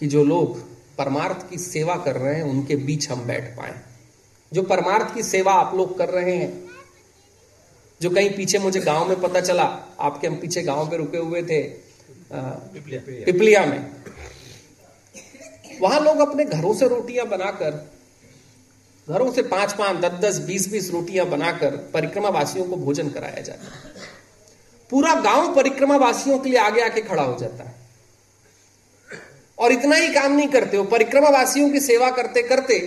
कि 0.00 0.06
जो 0.06 0.22
लोग 0.24 0.58
परमार्थ 0.98 1.48
की 1.50 1.58
सेवा 1.58 1.96
कर 1.96 2.16
रहे 2.16 2.34
हैं 2.34 2.42
उनके 2.42 2.76
बीच 2.78 3.08
हम 3.10 3.24
बैठ 3.26 3.48
पाए। 3.56 3.74
जो 4.52 4.62
परमार्थ 4.64 5.14
की 5.14 5.22
सेवा 5.22 5.52
आप 5.54 5.74
लोग 5.76 5.96
कर 5.98 6.08
रहे 6.08 6.36
हैं 6.36 6.52
जो 8.00 8.10
कहीं 8.10 8.30
पीछे 8.30 8.58
मुझे 8.58 8.80
गाँव 8.80 9.08
में 9.08 9.20
पता 9.20 9.40
चला 9.40 9.64
आपके 10.00 10.26
हम 10.26 10.36
पीछे 10.36 10.62
गाँव 10.62 10.90
पे 10.90 10.96
रुके 10.96 11.18
हुए 11.18 11.42
थे 11.42 11.60
पिपलिया 12.30 13.64
में। 13.66 13.80
वहाँ 15.80 16.00
लोग 16.00 16.20
अपने 16.20 16.44
घरों 16.46 16.74
से 16.74 16.88
रोटियाँ 16.88 17.26
बनाकर 17.28 17.70
घरों 19.08 19.32
से 19.32 19.42
पाँच 19.42 19.72
पाँच 19.72 19.96
दस 19.96 20.18
दस, 20.20 20.38
बीस 20.38 20.70
बीस 20.72 20.90
रोटियाँ 20.90 21.26
बनाकर 21.26 21.76
परिक्रमा 21.94 22.28
वासियों 22.28 22.64
को 22.64 22.76
भोजन 22.76 23.08
कराया 23.08 23.40
जाता 23.40 23.64
है। 23.64 24.10
पूरा 24.90 25.14
गाँव 25.14 25.54
परिक्रमा 25.54 25.96
वासियों 25.96 26.38
के 26.38 26.50
लिए 26.50 26.58
आगे 26.58 26.80
आके 26.80 27.00
खड़ा 27.00 27.22
हो 27.22 27.38
जाता 27.38 27.64
है। 27.64 27.74
और 29.58 29.72
इतना 29.72 29.96
ही 29.96 30.08
काम 30.08 30.32
नहीं 30.32 30.48
करते 30.48 30.78
वो 30.78 30.84
परिक्रमा 30.84 31.28
वासियों 31.28 31.70
की 31.70 31.80
सेवा 31.80 32.10
करते 32.10 32.42
करते 32.42 32.78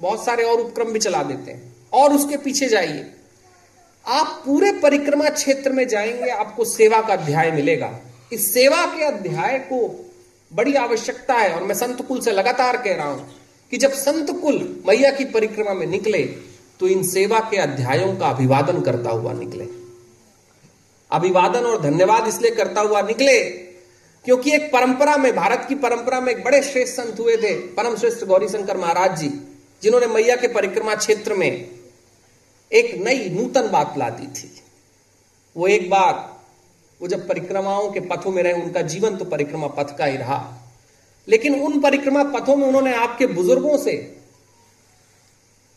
बहुत 0.00 0.24
सारे 0.24 0.44
और 0.44 0.60
उपक्रम 0.60 0.92
भी 0.92 0.98
चला 0.98 1.22
देते 1.22 1.50
हैं। 1.50 1.74
और 1.92 2.12
उसके 2.12 2.36
पीछे 2.36 2.68
जाइए। 2.68 3.04
आप 4.06 4.42
पूरे 4.46 4.72
परिक्रमा 4.72 5.28
क्षेत्र 5.28 5.72
में 5.72 5.88
जाएँगे, 5.88 6.30
आपको 6.30 6.64
सेवा 6.64 7.00
का 7.00 7.12
अध्याय 7.12 7.50
मिलेगा। 7.50 7.90
इस 8.32 8.52
सेवा 8.54 8.84
के 8.86 9.04
अध्याय 9.04 9.58
को 9.58 9.78
बड़ी 10.52 10.74
आवश्यकता 10.74 11.34
है, 11.34 11.52
और 11.54 11.62
मैं 11.62 11.74
संत 11.74 12.02
कुल 12.02 12.20
से 12.20 12.32
लगातार 12.32 12.76
कह 12.76 12.94
रहा 12.94 13.08
हूँ 13.08 13.28
कि 13.72 13.76
जब 13.76 13.92
संत 13.94 14.30
कुल 14.40 14.58
मैया 14.86 15.10
की 15.10 15.24
परिक्रमा 15.26 15.74
में 15.74 15.86
निकले 15.86 16.22
तो 16.80 16.88
इन 16.88 17.02
सेवा 17.04 17.38
के 17.50 17.56
अध्यायों 17.58 18.14
का 18.16 18.28
अभिवादन 18.28 18.80
करता 18.80 19.10
हुआ 19.10 19.32
निकले। 19.34 19.68
अभिवादन 21.10 21.64
और 21.64 21.80
धन्यवाद 21.82 22.26
इसलिए 22.28 22.50
करता 22.50 22.80
हुआ 22.80 23.00
निकले, 23.02 23.38
क्योंकि 24.24 24.54
एक 24.54 24.70
परंपरा 24.72 25.16
में, 25.16 25.34
भारत 25.36 25.64
की 25.68 25.74
परंपरा 25.76 26.20
में 26.20 26.32
एक 26.32 26.42
बड़े 26.44 26.62
श्रेष्ठ 26.62 26.94
संत 26.94 27.20
हुए 27.20 27.36
थे 27.36 27.54
परम 27.72 27.96
श्रेष्ठ 27.96 28.24
गौरी 28.24 28.48
शंकर 28.48 28.76
महाराज 28.76 29.18
जी, 29.20 29.28
जिन्होंने 29.82 30.06
मैया 30.06 30.36
के 30.36 30.48
परिक्रमा 30.48 30.94
क्षेत्र 30.94 31.34
में 31.34 31.50
एक 32.70 32.94
नई 32.98 33.28
नूतन 33.30 33.68
बात 33.68 33.94
ला 33.98 34.08
दी 34.10 34.26
थी। 34.28 34.50
वो 35.56 35.66
एक 35.68 35.88
बार, 35.90 36.14
वो 37.00 37.08
जब 37.08 37.26
परिक्रमाओं 37.28 37.90
के 37.90 38.00
पथों 38.02 38.30
में 38.32 38.42
रहे, 38.42 38.52
उनका 38.54 38.82
जीवन 38.84 39.16
तो 39.16 39.24
परिक्रमा 39.26 39.66
पथ 39.68 39.96
का 39.98 40.04
ही 40.04 40.16
रहा। 40.16 40.38
लेकिन 41.28 41.60
उन 41.60 41.80
परिक्रमा 41.80 42.24
पथों 42.24 42.56
में 42.56 42.66
उन्होंने 42.66 42.94
आपके 42.94 43.26
बुज़ुर्गों 43.26 43.78
से, 43.78 44.16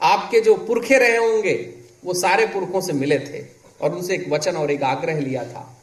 आपके 0.02 0.40
जो 0.40 0.56
पुरखे 0.56 0.98
रहे 0.98 1.18
होंगे, 1.18 1.74
वो 2.06 2.14
सारे 2.14 2.46
पुरखों 2.46 2.82
से 2.82 2.94
मिले 2.94 3.20
थे 3.20 3.46
और 3.82 3.96
उनसे 3.96 4.14
एक 4.14 4.30
वचन 4.30 4.56
और 4.56 4.72
एक 4.72 4.84
आग्रह 4.84 5.20
लिया 5.20 5.44
था। 5.44 5.78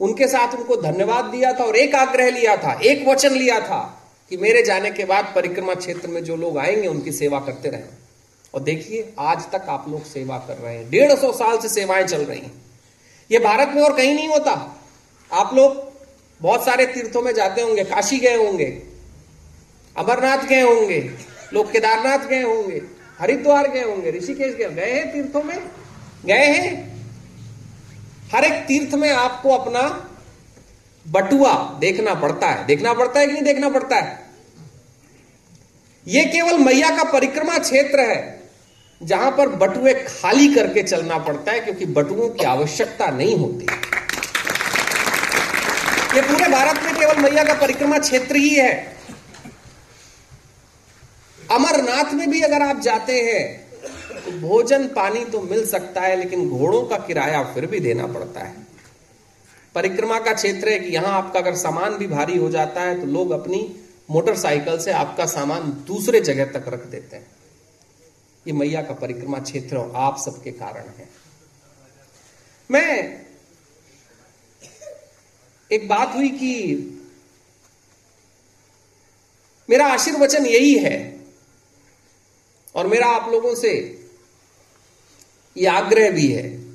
उनके 0.00 0.26
साथ 0.26 0.54
उनको 0.54 0.76
धन्यवाद 0.76 1.24
दिया 1.24 1.52
था 1.52 1.64
और 1.64 1.76
एक 1.76 1.94
आग्रह 1.94 2.30
लिया 2.30 2.56
था, 2.56 2.80
एक 2.82 3.08
वचन 3.08 3.30
लिया 3.30 3.60
था 3.60 4.10
कि 4.30 4.36
मेरे 4.36 4.62
जाने 4.62 4.90
के 4.90 5.04
बाद 5.04 5.32
परिक्रमा 5.34 5.74
क्षेत्र 5.74 6.08
में 6.08 6.24
जो 6.24 6.36
लोग 6.36 6.58
आएँगे, 6.58 6.88
उनकी 6.88 7.12
सेवा 7.12 7.40
करते 7.40 7.68
रहें। 7.68 7.84
और 8.54 8.60
देखिए, 8.60 9.12
आज 9.18 9.50
तक 9.50 9.66
आप 9.68 9.86
लोग 9.88 10.04
सेवा 10.04 10.38
कर 10.38 10.56
रहे 10.56 10.76
हैं। 10.76 10.90
डेढ़ 10.90 11.14
सौ 11.14 11.32
साल 11.32 11.58
से 11.58 11.68
सेवाएँ 11.68 12.04
चल 12.04 12.24
रही 12.24 12.40
हैं। 12.40 12.52
ये 13.30 13.38
भारत 13.38 13.68
में 13.68 13.82
और 13.82 13.96
कहीं 13.96 14.14
नहीं 14.14 14.28
होता। 14.28 14.82
आप 15.32 15.54
लोग 15.54 15.87
बहुत 16.40 16.64
सारे 16.64 16.86
तीर्थों 16.86 17.22
में 17.22 17.34
जाते 17.34 17.62
होंगे, 17.62 17.84
काशी 17.84 18.18
गए 18.18 18.36
होंगे, 18.36 18.82
अमरनाथ 19.96 20.38
गए 20.38 20.60
होंगे, 20.60 21.10
लोग 21.52 21.72
केदारनाथ 21.72 22.18
गए 22.18 22.42
होंगे, 22.42 22.82
हरिद्वार 23.20 23.68
गए 23.68 23.82
होंगे, 23.82 24.10
ऋषिकेश 24.10 24.54
गए 24.54 24.68
गए 24.68 24.92
हैं 24.92 25.12
तीर्थों 25.12 25.42
में? 25.42 25.58
गए 26.26 26.46
हैं? 26.46 26.96
हर 28.34 28.44
एक 28.44 28.62
तीर्थ 28.62 28.94
में 28.94 29.10
आपको 29.10 29.50
अपना 29.50 29.82
बटुआ 31.08 31.76
देखना 31.80 32.14
पड़ता 32.14 32.46
है। 32.46 32.66
देखना 32.66 32.92
पड़ता 32.92 33.20
है 33.20 33.26
कि 33.26 33.32
नहीं 33.32 33.42
देखना 33.42 33.68
पड़ता 33.68 33.96
है? 33.96 34.26
यह 36.06 36.24
केवल 36.24 36.58
मैया 36.58 36.90
का 36.96 37.04
परिक्रमा 37.04 37.58
क्षेत्र 37.58 38.00
है, 38.00 38.50
जहाँ 39.02 39.30
पर 39.30 39.48
बटुए 39.48 39.94
खाली 39.94 40.54
करके 40.54 40.82
चलना 40.82 41.18
पड़ता 41.18 41.52
है, 41.52 41.60
क्योंकि 41.60 41.86
बटुओं 41.86 42.28
की 42.28 42.44
आवश्यकता 42.44 43.06
नहीं 43.06 43.36
होती। 43.36 43.66
ये 46.18 46.22
पूरे 46.22 46.46
भारत 46.50 46.78
में 46.82 46.94
केवल 46.94 47.16
मैया 47.22 47.42
का 47.44 47.54
परिक्रमा 47.54 47.98
क्षेत्र 48.00 48.36
ही 48.36 48.48
है, 48.50 48.70
अमरनाथ 51.38 52.12
में 52.14 52.30
भी 52.30 52.40
अगर 52.42 52.62
आप 52.62 52.80
जाते 52.82 53.20
हैं 53.22 53.42
तो 54.24 54.30
भोजन 54.38 54.86
पानी 54.96 55.24
तो 55.24 55.40
मिल 55.42 55.64
सकता 55.66 56.00
है, 56.00 56.16
लेकिन 56.16 56.48
घोड़ों 56.50 56.82
का 56.84 56.96
किराया 57.06 57.42
फिर 57.52 57.66
भी 57.66 57.80
देना 57.80 58.06
पड़ता 58.08 58.40
है। 58.40 58.66
परिक्रमा 59.74 60.18
का 60.18 60.32
क्षेत्र 60.32 60.68
है 60.68 60.78
कि 60.78 60.94
यहाँ 60.94 61.12
आपका 61.12 61.40
अगर 61.40 61.54
सामान 61.56 61.96
भी 61.96 62.06
भारी 62.06 62.38
हो 62.38 62.50
जाता 62.50 62.80
है 62.80 63.00
तो 63.00 63.06
लोग 63.08 63.30
अपनी 63.30 63.60
मोटरसाइकिल 64.10 64.78
से 64.80 64.92
आपका 64.94 65.26
सामान 65.28 65.70
दूसरे 65.86 66.20
जगह 66.22 66.52
तक 66.52 66.68
रख 66.68 66.86
देते 66.88 67.16
हैं। 67.16 67.26
ये 68.46 68.52
मैया 68.54 68.82
का 68.82 68.94
परिक्रमा 68.96 69.38
क्षेत्र 69.40 69.90
आप 69.96 70.18
सबके 70.18 70.52
कारण 70.56 70.92
है। 70.98 71.08
मैं 72.70 73.27
एक 75.72 75.88
बात 75.88 76.14
हुई 76.14 76.28
कि 76.28 76.54
मेरा 79.70 79.86
आशीर्वचन 79.86 80.46
यही 80.46 80.74
है 80.74 81.20
और 82.74 82.86
मेरा 82.86 83.06
आप 83.06 83.32
लोगों 83.32 83.54
से 83.54 84.02
यह 85.56 85.72
आग्रह 85.72 86.10
भी 86.10 86.26
है। 86.32 86.68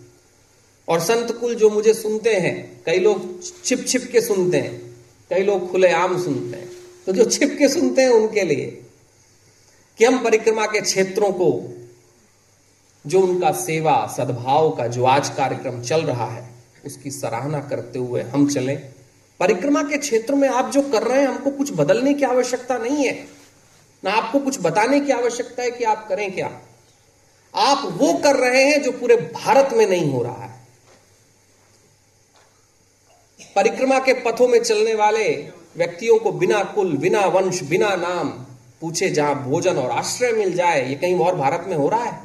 और 0.87 0.99
संत 0.99 1.31
कुल 1.31 1.55
जो 1.55 1.69
मुझे 1.69 1.93
सुनते 1.93 2.35
हैं, 2.35 2.83
कई 2.85 2.99
लोग 2.99 3.43
छिप 3.65 3.85
छिप 3.87 4.09
के 4.11 4.21
सुनते 4.21 4.57
हैं, 4.57 5.05
कई 5.29 5.43
लोग 5.43 5.71
खुलेआम 5.71 6.23
सुनते 6.23 6.57
हैं। 6.57 6.69
तो 7.05 7.13
जो 7.13 7.25
छिप 7.25 7.55
के 7.59 7.69
सुनते 7.69 8.01
हैं 8.01 8.09
उनके 8.09 8.41
लिए 8.41 8.65
कि 9.97 10.05
हम 10.05 10.23
परिक्रमा 10.23 10.65
के 10.65 10.81
क्षेत्रों 10.81 11.31
को, 11.31 11.77
जो 13.05 13.21
उनका 13.21 13.51
सेवा, 13.51 14.13
सद्भाव 14.17 14.75
का 14.75 14.87
जो 14.87 15.05
आज 15.05 15.29
कार्यक्रम 15.29 15.81
चल 15.81 16.01
रहा 16.01 16.31
है 16.31 16.52
उसकी 16.85 17.11
सराहना 17.11 17.59
करते 17.59 17.99
हुए 17.99 18.21
हम 18.21 18.49
चलें। 18.49 18.77
परिक्रमा 19.39 19.83
के 19.83 19.97
क्षेत्र 19.97 20.35
में 20.35 20.49
आप 20.49 20.71
जो 20.71 20.81
कर 20.81 21.03
रहे 21.03 21.21
हैं, 21.21 21.27
हमको 21.27 21.51
कुछ 21.51 21.73
बदलने 21.73 22.13
की 22.13 22.23
आवश्यकता 22.23 22.77
नहीं 22.77 23.05
है। 23.05 23.27
ना 24.03 24.11
आपको 24.11 24.39
कुछ 24.39 24.57
बताने 24.61 24.99
की 24.99 25.11
आवश्यकता 25.11 25.63
है 25.63 25.71
कि 25.71 25.83
आप 25.83 26.07
करें 26.07 26.31
क्या। 26.31 26.61
आप 27.55 27.97
वो 28.01 28.13
कर 28.13 28.35
रहे 28.35 28.63
हैं 28.63 28.81
जो 28.81 28.91
पूरे 28.91 29.15
भारत 29.15 29.69
में 29.73 29.87
नहीं 29.87 30.13
हो 30.13 30.23
रहा 30.23 30.43
है। 30.43 30.63
परिक्रमा 33.55 33.99
के 33.99 34.13
पथों 34.13 34.47
में 34.47 34.63
चलने 34.63 34.95
वाले 34.95 35.49
व्यक्तियों 35.77 36.19
को 36.19 36.31
बिना 36.31 36.63
कुल, 36.63 36.97
बिना 36.97 37.25
वंश, 37.25 37.63
बिना 37.63 37.95
नाम 37.95 38.29
पूछे 38.81 39.09
जहाँ 39.09 39.43
भोजन 39.43 39.75
और 39.75 39.91
आश्रय 39.91 40.31
मिल 40.31 40.53
जाए, 40.53 40.89
ये 40.89 40.95
कहीं 40.95 41.19
और 41.19 41.35
भारत 41.35 41.65
में 41.67 41.75
हो 41.75 41.89
रहा 41.89 42.03
है? 42.03 42.22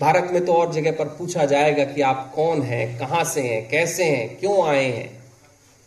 भारत 0.00 0.28
में 0.32 0.44
तो 0.44 0.52
और 0.52 0.72
जगह 0.72 0.92
पर 0.92 1.04
पूछा 1.08 1.44
जाएगा 1.44 1.84
कि 1.84 2.00
आप 2.00 2.32
कौन 2.34 2.62
हैं, 2.62 2.98
कहाँ 2.98 3.24
से 3.24 3.40
हैं, 3.40 3.68
कैसे 3.68 4.04
हैं, 4.04 4.38
क्यों 4.38 4.68
आए 4.68 4.84
हैं, 4.84 5.08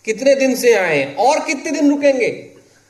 कितने 0.06 0.36
दिन 0.36 0.56
से 0.56 0.74
आए 0.74 0.98
हैं, 0.98 1.16
और 1.16 1.40
कितने 1.40 1.72
दिन 1.72 1.90
रुकेंगे? 1.90 2.28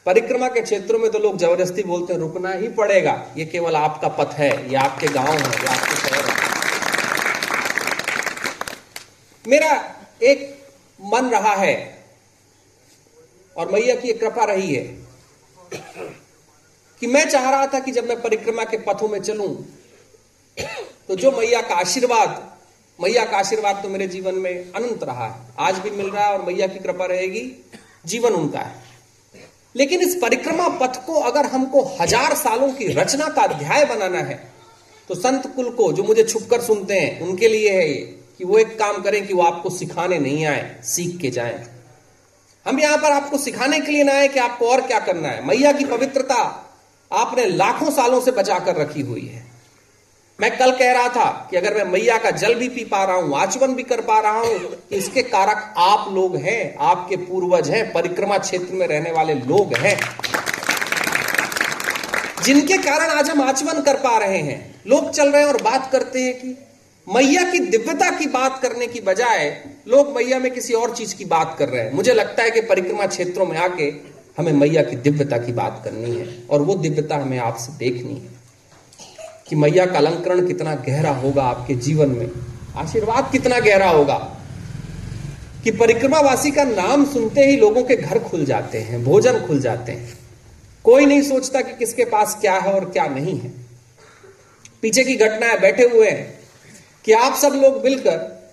परिक्रमा 0.05 0.47
के 0.47 0.61
क्षेत्रों 0.61 0.99
में 0.99 1.09
तो 1.11 1.19
लोग 1.19 1.37
ज़बरदस्ती 1.37 1.83
बोलते 1.83 2.13
हैं, 2.13 2.19
रुकना 2.19 2.51
ही 2.51 2.67
पड़ेगा। 2.69 3.13
ये 3.37 3.45
केवल 3.45 3.75
आपका 3.75 4.07
पथ 4.07 4.33
है, 4.33 4.49
ये 4.69 4.75
आपके 4.75 5.07
गाँव 5.07 5.31
है, 5.31 5.37
ये 5.37 5.67
आपके 5.67 5.95
शहर 5.97 6.25
है। 6.25 6.33
मेरा 9.45 9.71
एक 10.23 10.43
मन 10.99 11.29
रहा 11.29 11.53
है, 11.55 11.75
और 13.55 13.71
मैया 13.71 13.95
की 13.95 14.13
कृपा 14.13 14.43
रही 14.43 14.73
है, 14.73 14.83
कि 17.01 17.07
मैं 17.07 17.25
चाह 17.29 17.49
रहा 17.49 17.67
था 17.67 17.79
कि 17.79 17.91
जब 17.91 18.07
मैं 18.09 18.21
परिक्रमा 18.21 18.63
के 18.63 18.77
पथों 18.77 19.07
में 19.07 19.19
चलूँ 19.21 19.55
तो 21.13 21.17
जो 21.17 21.31
मैया 21.31 21.59
का 21.61 21.75
आशीर्वाद, 21.75 22.29
मैया 22.99 23.23
का 23.25 23.37
आशीर्वाद 23.37 23.81
तो 23.83 23.89
मेरे 23.89 24.05
जीवन 24.07 24.35
में 24.35 24.71
अनंत 24.71 25.03
रहा 25.03 25.25
है। 25.25 25.35
आज 25.61 25.79
भी 25.79 25.89
मिल 25.91 26.07
रहा 26.07 26.25
है 26.25 26.33
और 26.33 26.45
मैया 26.45 26.67
की 26.67 26.79
कृपा 26.79 27.05
रहेगी, 27.05 27.41
जीवन 28.05 28.33
उनका 28.33 28.59
है। 28.59 29.43
लेकिन 29.75 30.01
इस 30.01 30.15
परिक्रमा 30.21 30.67
पथ 30.79 30.97
को 31.05 31.19
अगर 31.21 31.45
हमको 31.47 31.83
हज़ार 31.99 32.33
सालों 32.35 32.71
की 32.71 32.87
रचना 32.93 33.27
का 33.27 33.41
अध्याय 33.43 33.85
बनाना 33.85 34.19
है 34.21 34.39
तो 35.09 35.15
संत 35.15 35.45
कुल 35.55 35.69
को 35.71 35.91
जो 35.93 36.03
मुझे 36.03 36.23
छुपकर 36.23 36.61
सुनते 36.61 36.99
हैं, 36.99 37.21
उनके 37.21 37.47
लिए 37.47 37.69
है 37.71 37.87
ये 37.89 38.01
कि 38.37 38.45
वो 38.45 38.57
एक 38.57 38.77
काम 38.79 39.01
करें 39.01 39.25
कि 39.27 39.33
वो 39.33 39.43
आपको 39.43 39.69
सिखाने 39.71 40.19
नहीं 40.19 40.45
आए, 40.45 40.65
सीख 40.85 41.17
के 41.21 41.29
जाए। 41.29 41.63
हम 42.65 42.79
यहाँ 42.79 42.97
पर 42.97 43.11
आपको 43.11 43.37
सिखाने 43.39 43.79
के 43.79 43.91
लिए 43.91 44.03
ना 44.03 44.13
आए 44.15 44.27
कि 44.27 44.39
आपको 44.41 44.71
और 44.71 44.87
क्या 44.87 44.99
करना 45.01 45.29
है। 45.29 45.45
मैया 45.47 45.71
की 45.71 45.85
पवित्रता 45.87 46.43
आपने 47.11 47.45
लाखों 47.47 47.91
सालों 47.91 48.21
से 48.21 48.31
बचाकर 48.33 48.75
रखी 48.77 49.01
हुई 49.03 49.25
है। 49.27 49.42
मैं 50.39 50.57
कल 50.57 50.71
कह 50.71 50.91
रहा 50.91 51.09
था 51.09 51.47
कि 51.51 51.57
अगर 51.57 51.73
मैं 51.73 51.83
मैया 51.83 52.17
का 52.17 52.31
जल 52.31 52.53
भी 52.55 52.67
पी 52.69 52.83
पा 52.83 53.03
रहा 53.03 53.15
हूँ, 53.15 53.37
आचमन 53.37 53.73
भी 53.75 53.83
कर 53.83 54.01
पा 54.01 54.19
रहा 54.19 54.39
हूँ 54.39 54.77
इसके 54.91 55.21
कारक 55.21 55.73
आप 55.77 56.13
लोग 56.13 56.35
हैं, 56.35 56.75
आपके 56.77 57.15
पूर्वज 57.15 57.69
हैं, 57.69 57.91
परिक्रमा 57.93 58.37
क्षेत्र 58.37 58.73
में 58.73 58.87
रहने 58.87 59.11
वाले 59.11 59.33
लोग 59.33 59.73
हैं। 59.73 59.97
जिनके 62.43 62.77
कारण 62.77 63.09
आज 63.09 63.29
हम 63.29 63.41
आचमन 63.41 63.81
कर 63.81 63.95
पा 63.95 64.17
रहे 64.17 64.37
हैं। 64.37 64.75
लोग 64.87 65.09
चल 65.11 65.31
रहे 65.31 65.41
हैं 65.41 65.49
और 65.49 65.61
बात 65.61 65.89
करते 65.91 66.19
हैं 66.19 66.33
कि 66.33 66.55
मैया 67.07 67.43
की 67.51 67.59
दिव्यता 67.59 68.09
की 68.09 68.27
बात 68.27 68.59
करने 68.61 68.87
की 68.87 68.99
बजाय 69.01 69.49
लोग 69.87 70.15
मैया 70.15 70.39
में 70.39 70.51
किसी 70.51 70.73
और 70.73 70.95
चीज़ 70.95 71.15
की 71.15 71.25
बात 71.25 71.55
कर 71.59 71.69
रहे 71.69 71.81
हैं। 71.81 71.93
मुझे 71.93 72.13
लगता 72.13 72.43
है 72.43 72.51
कि 72.51 72.61
परिक्रमा 72.61 73.05
क्षेत्रों 73.05 73.45
में 73.45 73.57
आके 73.57 73.93
हमें 74.37 74.51
मैया 74.51 74.83
की 74.83 74.95
दिव्यता 74.95 75.37
की 75.37 75.51
बात 75.51 75.81
करनी 75.85 76.15
है 76.15 76.27
और 76.49 76.61
वो 76.61 76.75
दिव्यता 76.75 77.15
हमें 77.15 77.39
आपसे 77.39 77.73
देखनी 77.77 78.13
है। 78.13 78.42
कि 79.53 79.59
मैया 79.59 79.85
का 79.85 79.97
अलंकरण 79.97 80.47
कितना 80.47 80.75
गहरा 80.75 81.11
होगा 81.11 81.43
आपके 81.43 81.75
जीवन 81.75 82.09
में। 82.09 82.31
आशीर्वाद 82.75 83.29
कितना 83.31 83.59
गहरा 83.59 83.89
होगा। 83.89 84.37
कि 85.63 85.71
परिक्रमावासी 85.71 86.51
का 86.51 86.63
नाम 86.63 87.05
सुनते 87.05 87.41
ही 87.41 87.57
लोगों 87.57 87.83
के 87.83 87.95
घर 87.95 88.19
खुल 88.19 88.45
जाते 88.45 88.77
हैं, 88.77 89.03
भोजन 89.03 89.39
खुल 89.39 89.59
जाते 89.59 89.91
हैं। 89.91 90.13
कोई 90.83 91.05
नहीं 91.05 91.21
सोचता 91.21 91.61
कि 91.61 91.73
किसके 91.73 92.05
पास 92.05 92.37
क्या 92.41 92.53
है 92.53 92.73
और 92.73 92.85
क्या 92.85 93.07
नहीं 93.07 93.39
है। 93.39 93.51
पीछे 94.81 95.03
की 95.03 95.15
घटना 95.15 95.45
है 95.45 95.59
बैठे 95.59 95.83
हुए 95.83 96.09
हैं 96.09 96.39
कि 97.05 97.11
आप 97.11 97.35
सब 97.35 97.51
लोग 97.53 97.83
मिलकर 97.83 98.43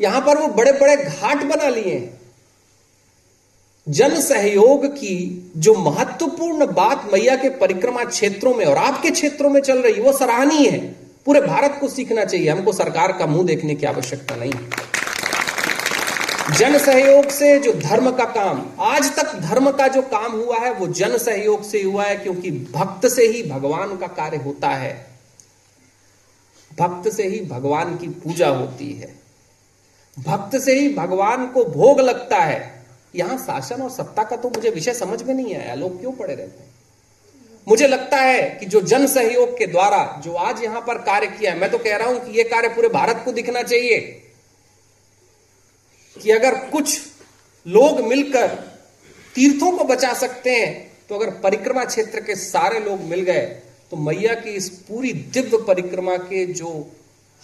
यहाँ 0.00 0.20
पर 0.20 0.38
वो 0.38 0.48
बड़े 0.48 0.72
बड़े 0.72 0.96
घाट 0.96 1.42
बना 1.42 1.68
लिए 1.68 1.94
हैं। 1.94 2.18
जन 3.88 4.20
सहयोग 4.20 4.86
की 4.86 5.52
जो 5.56 5.74
महत्वपूर्ण 5.74 6.66
बात 6.66 7.10
मैया 7.12 7.36
के 7.36 7.48
परिक्रमा 7.48 8.04
क्षेत्रों 8.04 8.54
में 8.54 8.64
और 8.66 8.76
आपके 8.76 9.10
क्षेत्रों 9.10 9.50
में 9.50 9.60
चल 9.60 9.78
रही, 9.78 10.00
वो 10.00 10.12
सराहनीय 10.12 10.68
है। 10.68 10.78
पूरे 11.26 11.40
भारत 11.40 11.78
को 11.80 11.88
सीखना 11.88 12.24
चाहिए। 12.24 12.48
हमको 12.48 12.72
सरकार 12.72 13.12
का 13.12 13.26
मुँह 13.26 13.46
देखने 13.46 13.74
की 13.74 13.86
आवश्यकता 13.86 14.36
नहीं 14.36 14.52
जन 16.54 16.78
सहयोग 16.78 17.28
से 17.28 17.58
जो 17.58 17.72
धर्म 17.72 18.10
का 18.10 18.24
काम, 18.24 18.66
आज 18.80 19.16
तक 19.16 19.34
धर्म 19.34 19.70
का 19.70 19.88
जो 19.88 20.02
काम 20.02 20.32
हुआ 20.32 20.58
है, 20.58 20.72
वो 20.72 20.86
जन 20.86 21.18
सहयोग 21.18 21.64
से 21.64 21.82
हुआ 21.82 22.04
है, 22.04 22.16
क्योंकि 22.16 22.50
भक्त 22.50 23.08
से 23.08 23.26
ही 23.26 23.42
भगवान 23.42 23.96
का 23.96 24.06
कार्य 24.06 24.36
होता 24.36 24.68
है। 24.68 25.06
भक्त 26.78 27.12
से 27.12 27.22
ही 27.22 27.40
भगवान 27.40 27.96
की 27.96 28.08
पूजा 28.08 28.48
होती 28.48 28.92
है। 28.92 29.14
भक्त 30.18 30.58
से 30.58 30.78
ही 30.78 30.94
भगवान 30.94 31.46
को 31.46 31.64
भोग 31.64 32.00
लगता 32.00 32.38
है। 32.38 32.73
यहाँ 33.14 33.36
शासन 33.38 33.82
और 33.82 33.90
सत्ता 33.90 34.22
का 34.24 34.36
तो 34.36 34.48
मुझे 34.50 34.70
विषय 34.70 34.94
समझ 34.94 35.22
में 35.22 35.34
नहीं 35.34 35.54
आया, 35.56 35.74
लोग 35.74 36.00
क्यों 36.00 36.12
पड़े 36.12 36.34
रहते 36.34 36.62
हैं? 36.62 36.72
मुझे 37.66 37.86
लगता 37.86 38.16
है 38.16 38.42
कि 38.50 38.66
जो 38.66 38.80
जन 38.82 39.06
सहयोग 39.06 39.56
के 39.58 39.66
द्वारा 39.66 40.20
जो 40.24 40.32
आज 40.34 40.62
यहाँ 40.62 40.80
पर 40.80 40.98
कार्य 41.02 41.26
किया 41.28 41.52
है, 41.52 41.58
मैं 41.58 41.70
तो 41.70 41.78
कह 41.78 41.96
रहा 41.96 42.08
हूँ 42.08 42.20
कि 42.20 42.38
यह 42.38 42.48
कार्य 42.50 42.68
पूरे 42.68 42.88
भारत 42.90 43.22
को 43.24 43.32
दिखना 43.32 43.62
चाहिए। 43.62 43.98
कि 46.16 46.30
अगर 46.30 46.54
कुछ 46.70 46.98
लोग 47.66 48.00
मिलकर 48.00 48.48
तीर्थों 49.34 49.70
को 49.72 49.84
बचा 49.84 50.12
सकते 50.14 50.50
हैं 50.50 50.72
तो 51.08 51.14
अगर 51.14 51.30
परिक्रमा 51.40 51.84
क्षेत्र 51.84 52.20
के 52.20 52.34
सारे 52.36 52.80
लोग 52.80 53.00
मिल 53.00 53.20
गए 53.20 53.40
तो 53.90 53.96
मैया 53.98 54.34
की 54.34 54.50
इस 54.50 54.68
पूरी 54.88 55.12
दिव्य 55.12 55.58
परिक्रमा 55.66 56.16
के 56.18 56.44
जो 56.52 56.70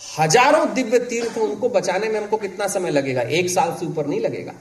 हज़ारों 0.00 0.66
दिव्य 0.74 0.98
तीर्थ 1.00 1.38
उनको 1.38 1.68
बचाने 1.68 2.08
में 2.08 2.18
हमको 2.20 2.36
कितना 2.36 2.66
समय 2.68 2.90
लगेगा? 2.90 3.22
एक 3.22 3.50
साल 3.50 3.74
से 3.80 3.86
ऊपर 3.86 4.06
नहीं 4.06 4.20
लगेगा। 4.20 4.52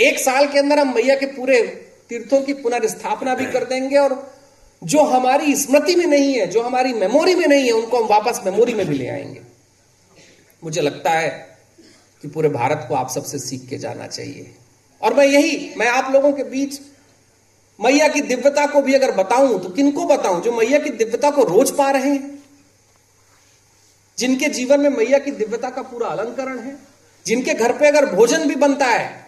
एक 0.00 0.18
साल 0.18 0.46
के 0.46 0.58
अंदर 0.58 0.78
हम 0.78 0.94
मैया 0.94 1.16
के 1.16 1.26
पूरे 1.26 1.62
तीर्थों 2.08 2.42
की 2.42 2.52
पुनर्स्थापना 2.52 3.34
भी 3.34 3.46
कर 3.46 3.64
देंगे 3.64 3.96
और 3.96 4.36
जो 4.84 5.02
हमारी 5.02 5.56
स्मृति 5.56 5.96
में 5.96 6.06
नहीं 6.06 6.34
है, 6.34 6.46
जो 6.46 6.62
हमारी 6.62 6.92
मेमोरी 6.92 7.34
में 7.34 7.46
नहीं 7.46 7.64
है, 7.64 7.72
उनको 7.72 8.02
हम 8.02 8.08
वापस 8.08 8.40
मेमोरी 8.44 8.74
में 8.74 8.86
भी 8.86 8.98
ले 8.98 9.08
आएँगे। 9.08 9.40
मुझे 10.64 10.80
लगता 10.80 11.10
है 11.10 11.58
कि 12.22 12.28
पूरे 12.28 12.48
भारत 12.48 12.86
को 12.88 12.94
आप 12.94 13.10
सबसे 13.10 13.38
सीख 13.38 13.68
के 13.68 13.78
जाना 13.78 14.06
चाहिए। 14.06 14.54
और 15.02 15.14
मैं 15.14 15.26
यही, 15.26 15.74
मैं 15.76 15.86
आप 15.86 16.12
लोगों 16.12 16.32
के 16.32 16.44
बीच 16.44 16.80
मैया 17.80 18.08
की 18.08 18.20
दिव्यता 18.20 18.66
को 18.66 18.82
भी 18.82 18.94
अगर 18.94 19.12
बताऊँ 19.12 19.62
तो 19.62 19.68
किनको 19.68 20.04
बताऊँ? 20.04 20.42
जो 20.42 20.52
मैया 20.52 20.78
की 20.78 20.90
दिव्यता 20.90 21.30
को 21.30 21.42
रोज 21.42 21.76
पा 21.76 21.90
रहे 21.90 22.10
हैं, 22.10 22.42
जिनके 24.18 24.46
जीवन 24.46 24.80
में 24.80 24.90
मैया 24.90 25.18
की 25.18 25.30
दिव्यता 25.30 25.70
का 25.70 25.82
पूरा 25.82 26.06
अलंकरण 26.08 26.58
है, 26.58 26.76
जिनके 27.26 27.54
घर 27.54 27.72
पे 27.72 27.88
अगर 27.88 28.06
भोजन 28.06 28.48
भी 28.48 28.54
बनता 28.54 28.86
है 28.86 29.27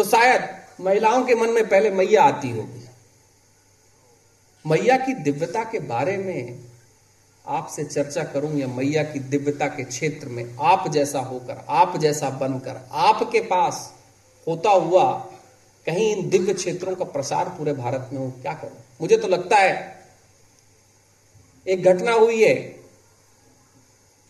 तो 0.00 0.04
शायद 0.04 0.48
महिलाओं 0.80 1.24
के 1.24 1.34
मन 1.34 1.50
में 1.50 1.68
पहले 1.68 1.90
मैया 1.90 2.22
आती 2.22 2.50
होगी। 2.50 2.84
मैया 4.66 4.96
की 4.96 5.14
दिव्यता 5.14 5.64
के 5.64 5.78
बारे 5.78 6.16
में 6.16 6.58
आपसे 7.44 7.84
चर्चा 7.84 8.22
करूँ 8.24 8.58
या 8.58 8.66
मैया 8.66 9.02
की 9.02 9.18
दिव्यता 9.18 9.66
के 9.66 9.84
क्षेत्र 9.84 10.28
में 10.28 10.56
आप 10.60 10.88
जैसा 10.88 11.18
होकर, 11.18 11.64
आप 11.68 11.96
जैसा 11.96 12.30
बनकर, 12.30 12.80
आपके 12.92 13.40
पास 13.40 13.94
होता 14.46 14.70
हुआ 14.70 15.12
कहीं 15.86 16.16
इन 16.16 16.28
दिव्य 16.30 16.54
क्षेत्रों 16.54 16.94
का 16.96 17.04
प्रसार 17.04 17.48
पूरे 17.48 17.72
भारत 17.72 18.10
में 18.12 18.20
हो, 18.20 18.30
क्या 18.42 18.54
करूँ? 18.54 18.84
मुझे 19.00 19.16
तो 19.16 19.28
लगता 19.28 19.56
है, 19.56 20.06
एक 21.66 21.82
घटना 21.82 22.12
हुई 22.12 22.44
है 22.44 22.79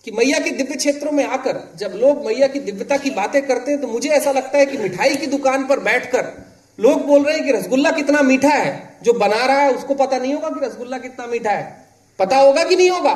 कि 0.04 0.10
मैया 0.10 0.38
के 0.38 0.50
दिव्य 0.50 0.74
क्षेत्रों 0.74 1.10
में 1.12 1.24
आकर, 1.24 1.58
जब 1.76 1.92
लोग 1.96 2.24
मैया 2.26 2.46
की 2.46 2.60
दिव्यता 2.60 2.96
की 2.96 3.10
बातें 3.10 3.40
करते 3.42 3.70
हैं 3.70 3.80
तो 3.80 3.86
मुझे 3.86 4.08
ऐसा 4.10 4.32
लगता 4.32 4.58
है 4.58 4.66
कि 4.66 4.78
मिठाई 4.78 5.16
की 5.16 5.26
दुकान 5.26 5.66
पर 5.66 5.80
बैठकर, 5.80 6.32
लोग 6.78 7.04
बोल 7.06 7.24
रहे 7.24 7.36
हैं 7.36 7.44
कि 7.46 7.52
रसगुल्ला 7.52 7.90
कितना 7.90 8.22
मीठा 8.22 8.48
है। 8.48 8.98
जो 9.02 9.12
बना 9.14 9.44
रहा 9.46 9.58
है, 9.58 9.72
उसको 9.72 9.94
पता 9.94 10.18
नहीं 10.18 10.34
होगा 10.34 10.48
कि 10.50 10.66
रसगुल्ला 10.66 10.98
कितना 10.98 11.26
मीठा 11.26 11.50
है। 11.50 11.86
पता 12.18 12.36
होगा 12.36 12.64
कि 12.64 12.76
नहीं 12.76 12.90
होगा? 12.90 13.14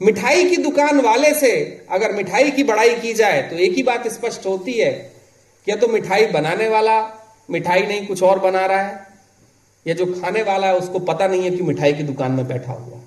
मिठाई 0.00 0.44
की 0.44 0.56
दुकान 0.56 1.00
वाले 1.00 1.32
से 1.34 1.52
अगर 1.90 2.12
मिठाई 2.12 2.50
की 2.50 2.62
बड़ाई 2.64 2.94
की 2.96 3.12
जाए 3.14 3.40
तो 3.42 3.56
एक 3.56 3.72
ही 3.72 3.82
बात 3.82 4.08
स्पष्ट 4.08 4.46
होती 4.46 4.72
है 4.72 4.90
क्या 5.66 5.76
तो 5.76 5.88
मिठाई 5.88 6.26
बनाने 6.26 6.68
वाला 6.68 7.00
मिठाई 7.48 7.82
नहीं, 7.82 8.06
कुछ 8.06 8.22
और 8.22 8.38
बना 8.38 8.64
रहा 8.66 8.80
है, 8.80 9.06
या 9.86 9.94
जो 9.94 10.06
खाने 10.12 10.42
वाला 10.42 10.66
है, 10.66 10.76
उसको 10.76 10.98
पता 11.00 11.26
नहीं 11.26 11.42
है 11.42 11.50
कि 11.50 11.62
मिठाई 11.62 11.92
की 11.92 12.02
दुकान 12.02 12.32
में 12.32 12.46
बैठा 12.48 12.72
हुआ 12.72 12.99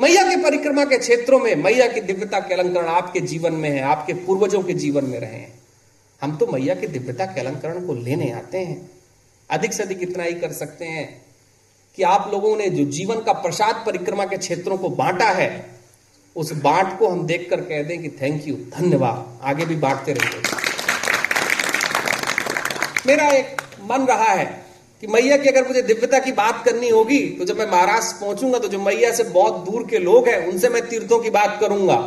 मैया 0.00 0.22
के 0.22 0.36
परिक्रमा 0.36 0.84
के 0.84 0.98
क्षेत्रों 0.98 1.38
में 1.38 1.54
मैया 1.54 1.86
की 1.88 2.00
दिव्यता 2.00 2.40
के 2.40 2.54
अलंकरण 2.54 2.88
आपके 2.88 3.20
जीवन 3.20 3.52
में 3.52 3.70
है, 3.70 3.80
आपके 3.80 4.12
पूर्वजों 4.12 4.62
के 4.62 4.72
जीवन 4.72 5.04
में 5.04 5.20
रहे 5.20 5.30
हैं। 5.30 5.58
हम 6.22 6.36
तो 6.36 6.46
मैया 6.46 6.74
की 6.74 6.86
दिव्यता 6.86 7.24
के 7.24 7.40
अलंकरण 7.40 7.86
को 7.86 7.94
लेने 7.94 8.30
आते 8.30 8.58
हैं। 8.58 8.90
अधिक 9.50 9.72
से 9.72 9.82
अधिक 9.82 10.02
इतना 10.02 10.22
ही 10.22 10.34
कर 10.34 10.52
सकते 10.52 10.84
हैं 10.84 11.22
कि 11.96 12.02
आप 12.02 12.30
लोगों 12.32 12.56
ने 12.56 12.70
जो 12.70 12.84
जीवन 12.84 13.20
का 13.20 13.32
प्रसाद 13.32 13.82
परिक्रमा 13.86 14.24
के 14.24 14.36
क्षेत्रों 14.36 14.78
को 14.78 14.88
बांटा 14.88 15.28
है, 15.28 15.70
उस 16.36 16.52
बांट 16.52 16.98
को 16.98 17.08
हम 17.08 17.26
देखकर 17.26 17.60
कह 17.60 17.82
दें 17.82 18.02
कि 18.02 18.08
थैंक 18.08 18.48
यू 18.48 18.54
धन्यवाद। 18.54 19.38
आगे 19.42 19.64
भी 19.64 19.76
बांटते 19.76 20.12
रहिए। 20.12 20.42
मेरा 23.06 23.28
एक 23.28 23.62
मन 23.82 24.06
रहा 24.06 24.32
है 24.32 24.67
कि 25.02 25.06
मैया 25.06 25.36
की 25.36 25.48
अगर 25.48 25.66
मुझे 25.68 25.82
दिव्यता 25.82 26.18
की 26.18 26.32
बात 26.32 26.64
करनी 26.64 26.88
होगी 26.88 27.18
तो 27.30 27.44
जब 27.44 27.58
मैं 27.58 27.66
महाराष्ट्र 27.66 28.20
पहुंचूँगा 28.20 28.58
तो 28.58 28.68
जो 28.68 28.78
मैया 28.80 29.12
से 29.12 29.24
बहुत 29.24 29.64
दूर 29.64 29.86
के 29.90 29.98
लोग 29.98 30.28
हैं, 30.28 30.46
उनसे 30.46 30.68
मैं 30.68 30.82
तीर्थों 30.88 31.18
की 31.18 31.30
बात 31.30 31.58
करूँगा। 31.60 31.98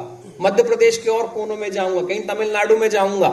मध्य 0.41 0.63
प्रदेश 0.63 0.97
के 0.97 1.09
और 1.09 1.27
कोनों 1.27 1.55
में 1.57 1.71
जाऊँगा, 1.71 2.01
कहीं 2.01 2.21
तमिलनाडु 2.27 2.77
में 2.77 2.89
जाऊँगा। 2.89 3.29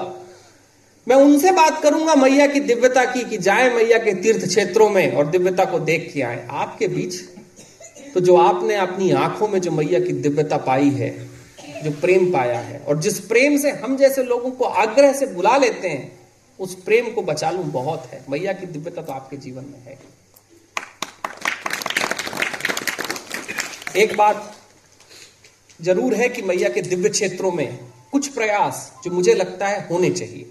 मैं 1.07 1.17
उनसे 1.17 1.51
बात 1.53 1.81
करूँगा 1.83 2.15
मैया 2.15 2.47
की 2.47 2.61
दिव्यता 2.61 3.05
की, 3.05 3.25
कि 3.25 3.39
जाए 3.39 3.69
मैया 3.75 3.99
के 3.99 4.13
तीर्थ 4.15 4.47
क्षेत्रों 4.47 4.89
में 4.91 5.13
और 5.13 5.27
दिव्यता 5.27 5.65
को 5.65 5.79
देख 5.81 6.11
के 6.15 6.23
आए। 6.23 6.47
आपके 6.51 6.89
बीच 6.89 7.21
तो 8.15 8.21
जो 8.21 8.37
आपने 8.37 8.77
अपनी 8.77 9.11
आँखों 9.13 9.49
में 9.49 9.61
जो 9.61 9.71
मैया 9.71 10.01
की 10.01 10.13
दिव्यता 10.15 10.57
पाई 10.67 10.89
है, 10.91 11.11
जो 11.85 11.91
प्रेम 12.01 12.31
पाया 12.33 12.59
है, 12.59 12.79
और 12.79 13.01
जिस 13.01 13.19
प्रेम 13.27 13.57
से 13.57 13.71
हम 13.75 13.97
जैसे 13.97 14.23
लोगों 14.25 14.51
को 14.51 14.65
आग्रह 14.65 15.13
से 15.13 15.27
बुला 15.27 15.57
लेते 15.57 15.89
हैं 15.89 16.07
उस 16.59 16.75
प्रेम 16.85 17.11
को 17.13 17.23
बचा 17.23 17.51
लू 17.51 17.63
बहुत 17.73 18.07
है। 18.13 18.25
मैया 18.31 18.53
की 18.53 18.67
दिव्यता 18.69 19.03
तो 19.03 19.13
आपके 19.13 19.37
जीवन 19.37 19.65
में 19.65 19.81
है। 19.81 19.99
एक 23.97 24.17
बात 24.17 24.55
ज़रूर 25.81 26.15
है 26.15 26.29
कि 26.29 26.43
मैया 26.43 26.69
के 26.69 26.83
दिव्य 26.83 27.09
क्षेत्रों 27.09 27.51
में 27.53 27.79
कुछ 28.13 28.29
प्रयास 28.29 28.91
जो 29.05 29.11
मुझे 29.11 29.35
लगता 29.35 29.69
है 29.69 29.87
होने 29.89 30.11
चाहिए, 30.11 30.47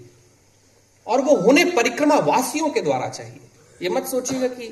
और 1.06 1.20
वो 1.20 1.34
होने 1.36 1.64
परिक्रमा 1.72 2.18
वासियों 2.24 2.68
के 2.70 2.80
द्वारा 2.80 3.08
चाहिए। 3.08 3.40
ये 3.80 3.88
मत 3.88 4.06
सोचिएगा 4.06 4.48
कि 4.48 4.68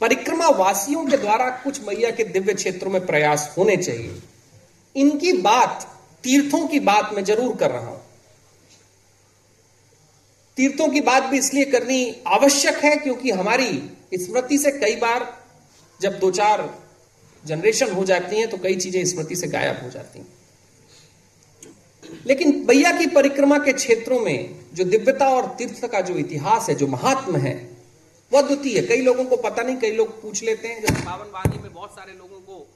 परिक्रमा 0.00 0.48
वासियों 0.48 1.04
के 1.06 1.16
द्वारा 1.16 1.48
कुछ 1.58 1.80
मैया 1.82 2.10
के 2.10 2.24
दिव्य 2.26 2.54
क्षेत्रों 2.54 2.90
में 2.90 3.04
प्रयास 3.06 3.54
होने 3.58 3.76
चाहिए। 3.76 4.22
इनकी 4.96 5.32
बात, 5.34 5.86
तीर्थों 6.24 6.66
की 6.68 6.80
बात 6.82 7.12
मैं 7.14 7.24
ज़रूर 7.24 7.56
कर 7.56 7.70
रहा 7.70 7.86
हूँ। 7.86 8.00
तीर्थों 10.56 10.88
की 10.88 11.00
बात 11.00 11.22
भी 11.22 11.38
इसलिए 11.38 11.64
करनी 11.64 12.22
आवश्यक 12.26 12.76
है 12.76 12.96
क्योंकि 12.96 13.30
हमारी 13.30 13.70
स्मृति 14.14 14.58
से 14.58 14.70
कई 14.70 14.96
बार 14.96 15.26
जब 16.00 16.18
दो 16.18 16.30
चार 16.30 16.68
जनरेशन 17.44 17.90
हो 17.90 18.04
जाती 18.04 18.38
हैं 18.38 18.48
तो 18.50 18.56
कई 18.56 18.76
चीज़ें 18.76 19.04
स्मृति 19.04 19.36
से 19.36 19.48
गायब 19.48 19.82
हो 19.82 19.90
जाती 19.90 20.18
हैं। 20.18 20.26
लेकिन 22.26 22.64
भैया 22.66 22.90
की 22.98 23.06
परिक्रमा 23.06 23.58
के 23.58 23.72
क्षेत्रों 23.72 24.20
में 24.20 24.60
जो 24.74 24.84
दिव्यता 24.84 25.28
और 25.28 25.54
तीर्थ 25.58 25.84
का 25.86 26.00
जो 26.00 26.14
इतिहास 26.18 26.68
है, 26.68 26.74
जो 26.74 26.86
महात्म 26.86 27.36
है, 27.36 27.54
वह 28.32 28.42
द्वितीय 28.42 28.78
है। 28.78 28.86
कई 28.86 29.02
लोगों 29.02 29.24
को 29.24 29.36
पता 29.38 29.62
नहीं, 29.62 29.76
कई 29.76 29.90
लोग 29.90 30.20
पूछ 30.22 30.42
लेते 30.42 30.68
हैं 30.68 30.80
जैसे 30.80 31.04
पावन 31.04 31.30
वाणी 31.30 31.62
में 31.62 31.72
बहुत 31.72 31.90
सारे 31.90 32.12
लोगों 32.12 32.40
को 32.40 32.66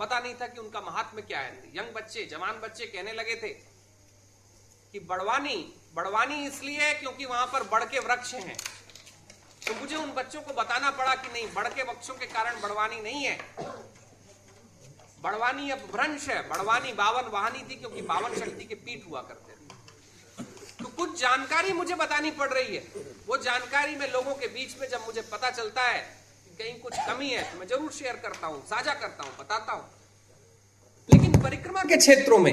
पता 0.00 0.18
नहीं 0.18 0.34
था 0.34 0.46
कि 0.46 0.60
उनका 0.60 0.80
महात्म 0.80 1.20
क्या 1.20 1.40
है। 1.40 1.52
यंग 1.76 1.94
बच्चे, 1.96 2.28
जवान 2.30 2.60
बच्चे 2.62 2.86
कहने 2.86 3.12
लगे 3.12 3.34
थे 3.34 3.48
कि 4.94 5.00
बड़वानी 5.00 5.56
बड़वानी 5.96 6.46
इसलिए 6.46 6.80
है 6.80 6.92
क्योंकि 6.94 7.24
वहाँ 7.24 7.46
पर 7.46 7.62
बड़ 7.68 7.84
के 7.84 7.98
वृक्ष 8.00 8.34
हैं। 8.34 8.56
तो 9.66 9.74
मुझे 9.74 9.96
उन 9.96 10.10
बच्चों 10.14 10.40
को 10.40 10.52
बताना 10.54 10.90
पड़ा 10.90 11.14
कि 11.14 11.32
नहीं 11.32 11.46
बड़ 11.54 11.68
के 11.68 11.82
वृक्षों 11.82 12.14
के 12.14 12.26
कारण 12.28 12.60
बड़वानी 12.60 13.00
नहीं 13.00 13.24
है। 13.24 13.38
बड़वानी 15.24 15.70
अब 15.70 15.78
भ्रंश 15.92 16.28
है। 16.28 16.40
बड़वानी 16.48 16.92
बावन 16.94 17.30
वाहनी 17.32 17.62
थी 17.70 17.76
क्योंकि 17.76 18.02
बावन 18.04 18.34
शक्ति 18.40 18.64
के 18.64 18.74
पीठ 18.76 19.06
हुआ 19.08 19.20
करते 19.22 19.52
थे। 19.52 20.44
तो 20.74 20.88
कुछ 20.96 21.18
जानकारी 21.20 21.72
मुझे 21.72 21.94
बतानी 21.96 22.30
पड़ 22.32 22.48
रही 22.48 22.76
है। 22.76 22.82
वो 23.26 23.36
जानकारी 23.38 23.96
में 23.96 24.06
लोगों 24.12 24.34
के 24.34 24.46
बीच 24.48 24.76
में 24.80 24.88
जब 24.88 25.06
मुझे 25.06 25.22
पता 25.32 25.50
चलता 25.52 25.82
है 25.82 26.00
कि 26.46 26.56
कहीं 26.58 26.78
कुछ 26.80 26.96
कमी 27.08 27.28
है 27.30 27.42
तो 27.52 27.58
मैं 27.58 27.66
ज़रूर 27.68 27.92
शेयर 27.92 28.16
करता 28.16 28.46
हूँ, 28.46 28.62
साझा 28.66 28.94
करता 28.94 29.24
हूँ, 29.24 29.32
बताता 29.38 29.72
हूँ। 29.72 29.88
लेकिन 31.08 31.40
परिक्रमा 31.42 31.82
के 31.84 31.96
क्षेत्रों 31.96 32.38
में 32.38 32.52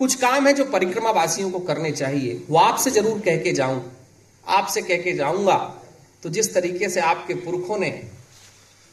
कुछ 0.00 0.14
काम 0.14 0.46
है 0.46 0.52
जो 0.52 0.64
परिक्रमा 0.66 1.10
वासियों 1.10 1.50
को 1.50 1.58
करने 1.60 1.90
चाहिए। 1.92 2.42
वो 2.48 2.58
आपसे 2.58 2.90
ज़रूर 2.90 3.20
कह 3.20 3.36
के 3.36 3.52
जाऊँ। 3.52 3.82
आपसे 4.46 4.82
कह 4.82 5.02
के 5.02 5.12
जाऊँगा। 5.12 5.56
तो 6.22 6.30
जिस 6.30 6.52
तरीके 6.54 6.88
से 6.88 7.00
आपके 7.02 7.34
पुरखों 7.36 7.78
ने 7.78 7.90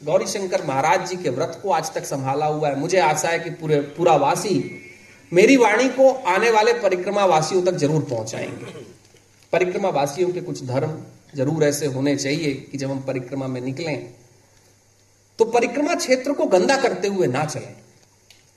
गौरी 0.00 0.26
शंकर 0.26 0.64
महाराज 0.66 1.08
जी 1.08 1.16
के 1.16 1.30
व्रत 1.30 1.58
को 1.62 1.70
आज 1.70 1.92
तक 1.94 2.04
संभाला 2.04 2.46
हुआ 2.46 2.68
है, 2.68 2.78
मुझे 2.80 2.98
आशा 3.00 3.28
है 3.28 3.38
कि 3.38 3.50
पूरे, 3.52 3.80
पूरा 3.80 4.14
वासी 4.16 4.86
मेरी 5.32 5.56
वाणी 5.56 5.88
को 5.90 6.10
आने 6.10 6.50
वाले 6.50 6.72
परिक्रमा 6.80 7.24
वासियों 7.26 7.62
तक 7.62 7.74
ज़रूर 7.76 8.02
पहुंचाएँगे। 8.02 8.72
परिक्रमा 9.52 9.88
वासियों 9.90 10.30
के 10.30 10.40
कुछ 10.40 10.62
धर्म 10.64 10.96
ज़रूर 11.36 11.64
ऐसे 11.64 11.86
होने 11.88 12.14
चाहिए 12.16 12.54
कि 12.62 12.78
जब 12.78 12.90
हम 12.90 13.00
परिक्रमा 13.02 13.46
में 13.46 13.60
निकलें 13.60 14.10
तो 15.38 15.44
परिक्रमा 15.46 15.94
क्षेत्र 15.94 16.32
को 16.32 16.46
गंदा 16.48 16.76
करते 16.76 17.08
हुए 17.08 17.26
ना 17.26 17.44
चलें। 17.44 17.74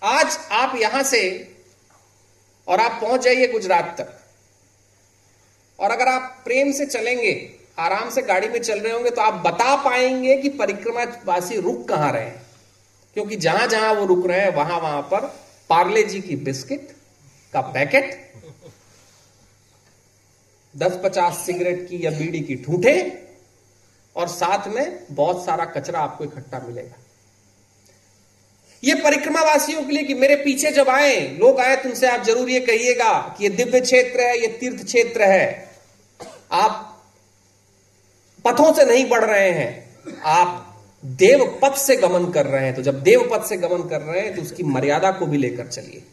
आज 0.01 0.37
आप 0.51 0.75
यहाँ 0.75 1.03
से 1.05 1.21
और 2.67 2.79
आप 2.79 2.99
पहुँच 3.01 3.21
जाइए 3.21 3.47
गुजरात 3.47 3.95
तक। 3.97 4.19
और 5.79 5.91
अगर 5.91 6.07
आप 6.07 6.41
प्रेम 6.45 6.71
से 6.71 6.85
चलेंगे, 6.85 7.33
आराम 7.79 8.09
से 8.09 8.21
गाड़ी 8.21 8.47
में 8.47 8.59
चल 8.59 8.79
रहे 8.79 8.93
होंगे 8.93 9.09
तो 9.09 9.21
आप 9.21 9.41
बता 9.45 9.75
पाएँगे 9.83 10.35
कि 10.37 10.49
परिक्रमा 10.55 11.03
वासी 11.25 11.59
रुक 11.59 11.87
कहाँ 11.89 12.11
रहे 12.11 12.29
क्योंकि 13.15 13.35
जहाँ 13.37 13.67
जहाँ 13.67 13.93
वो 13.93 14.05
रुक 14.05 14.25
रहे 14.27 14.41
हैं, 14.41 14.53
वहाँ 14.55 14.79
वहाँ 14.79 15.01
पर 15.03 15.25
पार्ले 15.69 16.03
जी 16.03 16.21
की 16.21 16.35
बिस्किट 16.35 16.95
का 17.53 17.61
पैकेट, 17.63 18.21
दस 20.73 20.99
पचास 21.03 21.45
सिगरेट 21.45 21.87
की 21.89 22.05
या 22.05 22.11
बीड़ी 22.11 22.39
की 22.41 22.55
ठूठे, 22.55 22.95
और 24.15 24.27
साथ 24.27 24.67
में 24.67 25.05
बहुत 25.11 25.45
सारा 25.45 25.65
कचरा 25.67 25.99
आपको 25.99 26.23
इकट्ठा 26.23 26.59
मिलेगा। 26.59 26.95
ये 28.83 28.93
परिक्रमा 28.95 29.41
वासियों 29.43 29.83
के 29.83 29.93
लिए 29.93 30.03
कि 30.03 30.13
मेरे 30.13 30.35
पीछे 30.37 30.71
जब 30.71 30.89
आए, 30.89 31.15
लोग 31.39 31.59
आए, 31.59 31.75
तुमसे 31.83 32.07
आप 32.07 32.23
ज़रूर 32.25 32.49
ये 32.49 32.59
कहिएगा 32.61 33.11
कि 33.37 33.43
ये 33.43 33.49
दिव्य 33.51 33.79
क्षेत्र 33.81 34.21
है, 34.21 34.41
ये 34.41 34.47
तीर्थ 34.59 34.83
क्षेत्र 34.85 35.23
है। 35.23 35.71
आप 36.53 36.89
पथों 38.45 38.73
से 38.73 38.85
नहीं 38.85 39.07
बढ़ 39.09 39.23
रहे 39.23 39.49
हैं। 39.51 40.21
आप 40.27 40.59
देव 41.03 41.45
पथ 41.61 41.77
से 41.77 41.95
गमन 41.97 42.29
कर 42.31 42.45
रहे 42.45 42.65
हैं। 42.65 42.75
तो 42.75 42.81
जब 42.81 43.01
देव 43.03 43.27
पथ 43.31 43.47
से 43.47 43.57
गमन 43.57 43.87
कर 43.89 44.01
रहे 44.01 44.21
हैं 44.21 44.35
तो 44.35 44.41
उसकी 44.41 44.63
मर्यादा 44.65 45.11
को 45.11 45.25
भी 45.25 45.37
लेकर 45.37 45.67
चलिए। 45.67 46.03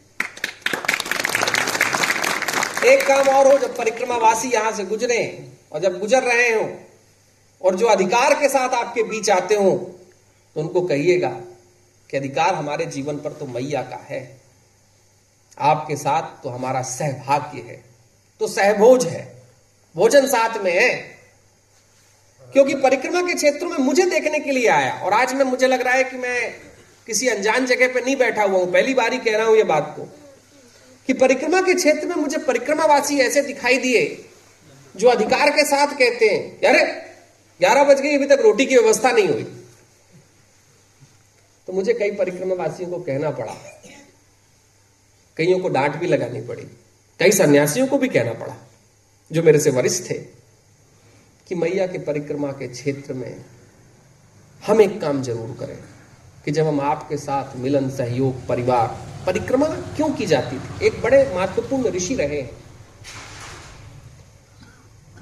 एक 2.85 3.07
काम 3.09 3.29
और 3.29 3.53
हो, 3.53 3.59
जब 3.59 3.77
परिक्रमावासी 3.77 4.49
यहाँ 4.49 4.73
से 4.73 4.85
गुजरे 4.85 5.23
और 5.73 5.81
जब 5.81 5.99
गुजर 6.01 6.23
रहे 6.25 6.51
हो 6.51 6.69
और 7.63 7.75
जो 7.75 7.87
अधिकार 7.89 8.35
के 8.35 8.49
साथ 8.49 8.75
आपके 8.77 9.03
बीच 9.05 9.31
आते 9.31 9.55
हो 9.55 9.71
तो 10.57 10.61
उनको 10.61 10.81
कहिएगा 10.83 11.37
कि 12.13 12.17
अधिकार 12.17 12.55
हमारे 12.55 12.87
जीवन 12.89 13.17
पर 13.19 13.33
तो 13.33 13.47
मैया 13.49 13.83
का 13.83 14.05
है, 14.07 14.21
आपके 15.59 15.97
साथ 15.97 16.43
तो 16.43 16.49
हमारा 16.49 16.83
सहभाग्य 16.85 17.61
है 17.63 17.83
तो 18.41 18.47
सहभोज 18.49 19.07
है, 19.07 19.23
भोजन 19.95 20.27
साथ 20.29 20.63
में 20.63 20.73
है। 20.73 20.91
क्योंकि 22.49 22.75
परिक्रमा 22.77 23.21
के 23.23 23.35
क्षेत्रों 23.35 23.69
में 23.71 23.79
मुझे 23.79 24.05
देखने 24.07 24.39
के 24.39 24.53
लिए 24.53 24.69
आया, 24.69 24.93
और 24.95 25.13
आज 25.13 25.35
मैं, 25.35 25.45
मुझे 25.45 25.67
लग 25.67 25.81
रहा 25.81 25.95
है 25.95 26.05
कि 26.05 26.17
मैं 26.19 26.51
किसी 27.09 27.29
अनजान 27.29 27.67
जगह 27.67 27.93
पे 27.95 28.01
नहीं 28.01 28.17
बैठा 28.17 28.43
हुआ 28.43 28.59
हूँ। 28.59 28.73
पहली 28.73 28.95
बार 28.95 29.13
ही 29.13 29.19
कह 29.21 29.37
रहा 29.37 29.47
हूँ 29.47 29.57
ये 29.57 29.65
बात 29.65 29.93
को, 29.97 30.09
कि 31.09 31.13
परिक्रमा 31.15 31.61
के 31.61 31.75
क्षेत्र 31.75 32.07
में 32.07 32.15
मुझे 32.17 32.39
परिक्रमावासी 32.41 33.19
ऐसे 33.21 33.43
दिखाई 33.43 33.79
दिए, 33.79 34.03
जो 34.95 35.09
अधिकार 35.09 35.51
के 35.51 35.65
साथ 35.67 35.95
कहते 35.95 36.29
हैं, 36.29 36.59
यार 36.65 36.77
ग्यारह 37.61 37.85
बज 37.85 38.01
गई 38.01 38.17
अभी 38.17 38.27
तक 38.27 38.41
रोटी 38.43 38.67
की 38.67 38.77
व्यवस्था 38.77 39.11
नहीं 39.13 39.29
हुई। 39.29 39.47
तो 41.71 41.75
मुझे 41.75 41.93
कई 41.95 42.11
परिक्रमावासियों 42.11 42.91
को 42.91 42.99
कहना 42.99 43.31
पड़ा। 43.31 43.53
कईयों 45.37 45.59
को 45.59 45.69
डांट 45.69 45.97
भी 45.97 46.07
लगानी 46.07 46.41
पड़ी। 46.41 46.63
कई 47.21 47.33
सन्यासियों 47.33 47.87
को 47.87 47.99
भी 47.99 48.09
कहना 48.09 48.33
पड़ा, 48.33 48.57
जो 49.31 49.43
मेरे 49.43 49.59
से 49.59 49.71
वरिष्ठ 49.71 50.11
थे, 50.11 50.15
कि 51.49 51.55
मैया 51.55 51.87
के 51.87 51.99
परिक्रमा 51.99 52.51
के 52.53 52.69
क्षेत्र 52.69 53.15
में 53.15 53.45
हम 54.63 54.81
एक 54.81 55.01
काम 55.01 55.23
ज़रूर 55.23 55.57
करें, 55.61 55.77
कि 56.45 56.51
जब 56.51 56.67
हम 56.67 56.81
आपके 56.81 57.17
साथ 57.17 57.57
मिलन, 57.57 57.89
सहयोग, 57.91 58.47
परिवार, 58.47 58.89
परिक्रमा 59.27 59.67
क्यों 59.97 60.11
की 60.11 60.27
जाती 60.27 60.59
थी? 60.59 60.87
एक 60.87 61.01
बड़े 61.03 61.25
महत्वपूर्ण 61.35 61.91
ऋषि 61.91 62.15
रहे 62.15 62.43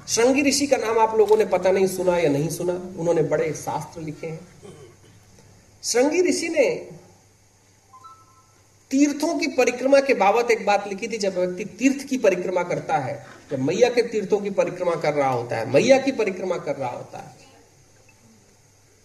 श्रृंगी 0.07 0.41
ऋषि 0.41 0.67
का 0.67 0.77
नाम 0.77 0.99
आप 0.99 1.17
लोगों 1.17 1.37
ने 1.37 1.45
पता 1.45 1.71
नहीं 1.71 1.87
सुना 1.87 2.17
या 2.17 2.29
नहीं 2.29 2.49
सुना? 2.49 2.73
उन्होंने 2.73 3.23
बड़े 3.23 3.53
शास्त्र 3.53 4.01
लिखे 4.01 4.27
हैं। 4.27 4.78
श्रृंगी 5.83 6.21
ऋषि 6.21 6.49
ने 6.49 6.69
तीर्थों 8.91 9.37
की 9.39 9.47
परिक्रमा 9.47 9.99
के 9.99 10.13
बाबत 10.13 10.51
एक 10.51 10.65
बात 10.65 10.87
लिखी 10.87 11.07
थी, 11.07 11.17
जब 11.17 11.37
व्यक्ति 11.37 11.65
तीर्थ 11.79 12.07
की 12.07 12.17
परिक्रमा 12.17 12.63
करता 12.63 12.97
है, 12.97 13.25
जब 13.51 13.59
मैया 13.59 13.89
के 13.89 14.01
तीर्थों 14.03 14.39
की 14.39 14.49
परिक्रमा 14.51 14.95
कर 14.95 15.13
रहा 15.13 15.29
होता 15.29 15.57
है, 15.57 15.69
मैया 15.73 15.97
की 15.97 16.11
परिक्रमा 16.11 16.57
कर 16.57 16.75
रहा 16.75 16.89
होता 16.89 17.19
है। 17.19 17.35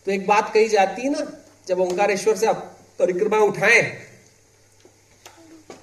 तो 0.07 0.13
एक 0.13 0.27
बात 0.27 0.53
कही 0.55 0.69
जाती 0.69 1.03
है 1.03 1.11
ना, 1.11 1.27
जब 1.69 1.81
ओंकारेश्वर 1.81 2.37
से 2.37 2.47
आप 2.47 2.71
परिक्रमा 2.99 3.39
उठाए 3.43 3.83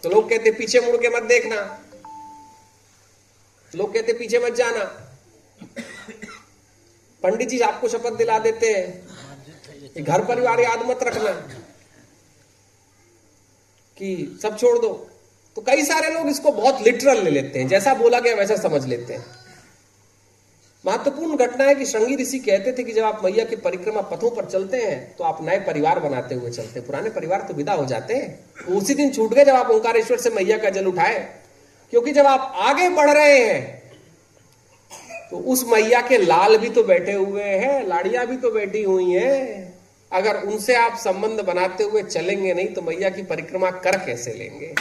तो 0.03 0.09
लोग 0.09 0.29
कहते, 0.29 0.51
पीछे 0.51 0.79
मुड़ 0.79 0.95
के 0.97 1.09
मत 1.09 1.23
देखना। 1.23 1.55
लोग 3.73 3.93
कहते, 3.93 4.13
पीछे 4.13 4.39
मत 4.39 4.53
जाना। 4.53 4.83
पंडित 7.23 7.49
जी 7.49 7.59
आपको 7.61 7.87
शपथ 7.87 8.17
दिला 8.17 8.37
देते 8.39 8.67
हैं। 8.67 8.85
घर 9.95 10.23
परिवार 10.25 10.59
याद 10.59 10.85
मत 10.85 11.03
रखना 11.03 11.31
कि 13.97 14.39
सब 14.41 14.57
छोड़ 14.57 14.77
दो। 14.79 14.89
तो 15.57 15.61
कई 15.61 15.83
सारे 15.83 16.09
लोग 16.09 16.27
इसको 16.29 16.51
बहुत 16.51 16.81
लिटरल 16.81 17.23
ले 17.23 17.31
लेते 17.31 17.59
हैं। 17.59 17.67
जैसा 17.67 17.93
बोला 17.93 18.19
गया 18.19 18.35
वैसा 18.35 18.55
समझ 18.57 18.85
लेते 18.85 19.13
हैं। 19.13 19.25
महत्वपूर्ण 20.85 21.35
घटना 21.37 21.63
है 21.63 21.73
कि 21.75 21.85
श्रृंगी 21.85 22.15
ऋषि 22.15 22.39
कहते 22.39 22.71
थे 22.71 22.83
कि 22.83 22.93
जब 22.93 23.03
आप 23.03 23.23
मैया 23.23 23.43
की 23.45 23.55
परिक्रमा 23.55 24.01
पथों 24.01 24.29
पर 24.31 24.45
चलते 24.45 24.77
हैं 24.77 25.15
तो 25.17 25.23
आप 25.23 25.43
नए 25.43 25.59
परिवार 25.59 25.99
बनाते 25.99 26.35
हुए 26.35 26.51
चलते 26.51 26.79
हैं। 26.79 26.85
पुराने 26.87 27.09
परिवार 27.09 27.41
तो 27.41 27.53
विदा 27.53 27.73
हो 27.73 27.85
जाते 27.85 28.13
हैं। 28.13 28.29
तो 28.57 28.77
उसी 28.77 28.93
दिन 28.93 29.11
छूट 29.11 29.33
गए 29.33 29.45
जब 29.45 29.55
आप 29.55 29.69
ओंकारेश्वर 29.71 30.17
से 30.17 30.29
मैया 30.29 30.57
का 30.57 30.69
जल 30.69 30.85
उठाए। 30.85 31.19
क्योंकि 31.93 32.11
जब 32.11 32.25
आप 32.25 32.51
आगे 32.59 32.89
बढ़ 32.89 33.09
रहे 33.09 33.37
हैं 33.39 33.79
तो 35.31 35.37
उस 35.37 35.63
मैया 35.67 36.01
के 36.01 36.17
लाल 36.17 36.57
भी 36.57 36.69
तो 36.69 36.83
बैठे 36.83 37.11
हुए 37.13 37.43
हैं, 37.43 37.87
लाड़ियाँ 37.87 38.25
भी 38.27 38.37
तो 38.37 38.51
बैठी 38.51 38.81
हुई 38.83 39.11
हैं। 39.11 39.70
अगर 40.11 40.41
उनसे 40.43 40.75
आप 40.75 40.97
संबंध 40.97 41.41
बनाते 41.41 41.83
हुए 41.83 42.03
चलेंगे 42.03 42.53
नहीं 42.53 42.67
तो 42.67 42.81
मैया 42.81 43.09
की 43.09 43.23
परिक्रमा 43.23 43.71
कर 43.71 43.97
कैसे 43.97 44.33
लेंगे? 44.33 44.73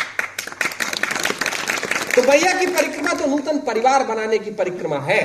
तो 2.17 2.23
मैया 2.23 2.53
की 2.61 2.67
परिक्रमा 2.67 3.13
तो 3.13 3.27
नूतन 3.27 3.59
परिवार 3.59 4.05
बनाने 4.05 4.39
की 4.39 4.51
परिक्रमा 4.51 4.99
है। 5.01 5.23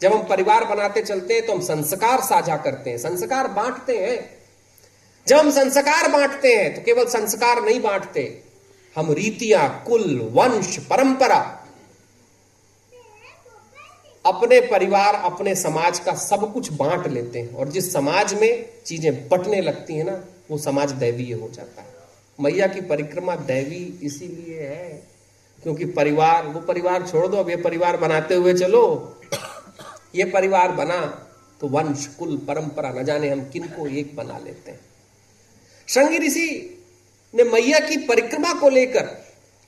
जब 0.00 0.12
हम 0.12 0.22
परिवार 0.22 0.64
बनाते 0.64 1.02
चलते 1.02 1.34
हैं 1.34 1.46
तो 1.46 1.52
हम 1.52 1.60
संस्कार 1.60 2.20
साझा 2.20 2.56
करते 2.56 2.90
हैं, 2.90 2.98
संस्कार 2.98 3.48
बांटते 3.48 3.98
हैं। 3.98 4.18
जब 5.26 5.36
हम 5.36 5.50
संस्कार 5.50 6.08
बांटते 6.08 6.54
हैं 6.54 6.74
तो 6.74 6.82
केवल 6.82 7.06
संस्कार 7.06 7.62
नहीं 7.64 7.80
बांटते, 7.82 8.42
हम 8.96 9.12
रीतियाँ, 9.12 9.84
कुल, 9.86 10.30
वंश, 10.32 10.76
परंपरा 10.80 11.57
अपने 14.24 14.60
परिवार, 14.60 15.14
अपने 15.14 15.54
समाज 15.54 15.98
का 15.98 16.14
सब 16.14 16.52
कुछ 16.52 16.72
बांट 16.72 17.06
लेते 17.06 17.38
हैं। 17.38 17.54
और 17.54 17.68
जिस 17.68 17.92
समाज 17.92 18.34
में 18.34 18.64
चीज़ें 18.86 19.28
बटने 19.28 19.60
लगती 19.60 19.94
हैं 19.94 20.04
ना, 20.04 20.22
वो 20.50 20.58
समाज 20.58 20.92
दैवीय 20.94 21.32
हो 21.32 21.48
जाता 21.48 21.82
है। 21.82 21.96
मैया 22.38 22.66
की 22.66 22.80
परिक्रमा 22.80 23.36
दैवी 23.36 23.84
इसीलिए 24.02 24.62
है, 24.62 25.02
क्योंकि 25.62 25.84
परिवार, 25.84 26.46
वो 26.46 26.60
परिवार 26.60 27.06
छोड़ 27.06 27.26
दो, 27.26 27.36
अब 27.36 27.50
ये 27.50 27.56
परिवार 27.56 27.96
बनाते 27.96 28.34
हुए 28.34 28.54
चलो। 28.54 28.84
ये 30.14 30.24
परिवार 30.24 30.72
बना 30.72 31.00
तो 31.60 31.68
वंश, 31.68 32.06
कुल, 32.18 32.36
परंपरा, 32.38 32.90
न 32.90 33.04
जाने 33.04 33.28
हम 33.28 33.40
किनको 33.44 33.86
एक 33.88 34.14
बना 34.16 34.38
लेते 34.38 34.70
हैं। 34.70 34.80
श्रृंगी 35.88 36.18
ऋषि 36.18 36.48
ने 37.34 37.44
मैया 37.44 37.78
की 37.78 37.96
परिक्रमा 38.06 38.52
को 38.54 38.68
लेकर 38.68 39.08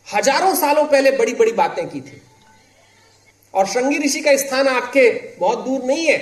हज़ारों 0.07 0.55
सालों 0.55 0.85
पहले 0.85 1.11
बड़ी 1.11 1.35
बड़ी 1.35 1.53
बातें 1.53 1.89
की 1.89 2.01
थी। 2.01 2.23
और 3.55 3.67
श्रृंगी 3.67 3.99
ऋषि 3.99 4.21
का 4.21 4.37
स्थान 4.37 4.69
आपके 4.69 5.11
बहुत 5.39 5.65
दूर 5.65 5.85
नहीं 5.85 6.07
है। 6.07 6.19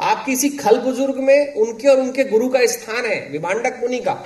आप 0.00 0.24
किसी 0.26 0.48
खल 0.48 0.78
बुज़ुर्ग 0.78 1.18
में 1.18 1.54
उनके 1.54 1.88
और 1.88 2.00
उनके 2.00 2.24
गुरु 2.24 2.48
का 2.48 2.64
स्थान 2.66 3.04
है, 3.04 3.28
विभाडक 3.30 3.78
मुनि 3.80 3.98
का। 3.98 4.24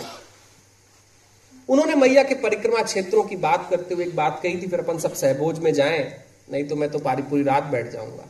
उन्होंने 1.69 1.95
मैया 1.95 2.23
के 2.23 2.35
परिक्रमा 2.35 2.83
क्षेत्रों 2.83 3.23
की 3.23 3.37
बात 3.37 3.67
करते 3.71 3.95
हुए 3.95 4.05
एक 4.05 4.17
बात 4.17 4.41
कही 4.43 4.63
थी, 4.63 4.67
फिर 4.67 4.81
अपन 4.81 4.99
सब 4.99 5.15
सहभोज 5.15 5.59
में 5.59 5.73
जाएँ, 5.75 6.25
नहीं 6.53 6.65
तो 6.65 6.77
मैं 6.77 6.91
तो 6.91 6.99
पारी 6.99 7.23
पूरी 7.23 7.43
रात 7.43 7.65
बैठ 7.65 7.91
जाऊँगा। 7.93 8.29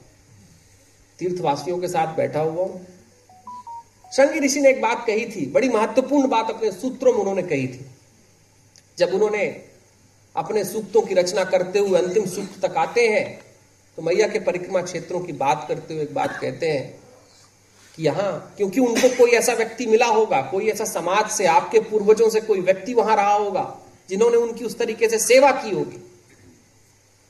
तीर्थवासियों 1.18 1.78
के 1.78 1.88
साथ 1.88 2.16
बैठा 2.16 2.40
हुआ 2.40 2.64
हूँ। 2.64 2.86
शंगी 4.12 4.40
ऋषि 4.40 4.60
ने 4.60 4.70
एक 4.70 4.80
बात 4.82 5.04
कही 5.06 5.26
थी, 5.26 5.46
बड़ी 5.46 5.68
महत्वपूर्ण 5.68 6.28
बात 6.28 6.50
अपने 6.50 6.70
सूत्रों 6.72 7.12
में 7.12 7.20
उन्होंने 7.20 7.42
कही 7.42 7.66
थी। 7.68 7.86
जब 8.98 9.14
उन्होंने 9.14 9.46
अपने 10.36 10.64
सूक्तों 10.64 11.02
की 11.02 11.14
रचना 11.14 11.44
करते 11.46 11.78
हुए 11.78 11.98
अंतिम 11.98 12.26
सूक्त 12.26 12.60
तक 12.62 12.76
आते 12.76 13.06
हैं 13.08 13.26
तो 13.98 14.02
मैया 14.02 14.26
के 14.28 14.38
परिक्रमा 14.40 14.82
क्षेत्रों 14.82 15.20
की 15.20 15.32
बात 15.34 15.64
करते 15.68 15.94
हुए 15.94 16.02
एक 16.02 16.14
बात 16.14 16.38
कहते 16.40 16.70
हैं 16.70 16.98
कि 17.94 18.02
यहाँ, 18.04 18.54
क्योंकि 18.56 18.80
उनको 18.80 19.08
कोई 19.16 19.30
ऐसा 19.30 19.52
व्यक्ति 19.54 19.86
मिला 19.86 20.06
होगा, 20.06 20.40
कोई 20.42 20.68
ऐसा 20.68 20.84
समाज 20.84 21.30
से, 21.30 21.46
आपके 21.46 21.80
पूर्वजों 21.80 22.28
से 22.30 22.40
कोई 22.40 22.60
व्यक्ति 22.60 22.94
वहाँ 22.94 23.16
रहा 23.16 23.32
होगा, 23.32 23.64
जिन्होंने 24.08 24.36
उनकी 24.36 24.64
उस 24.64 24.78
तरीके 24.78 25.08
से 25.08 25.18
सेवा 25.18 25.50
की 25.52 25.70
होगी। 25.70 26.02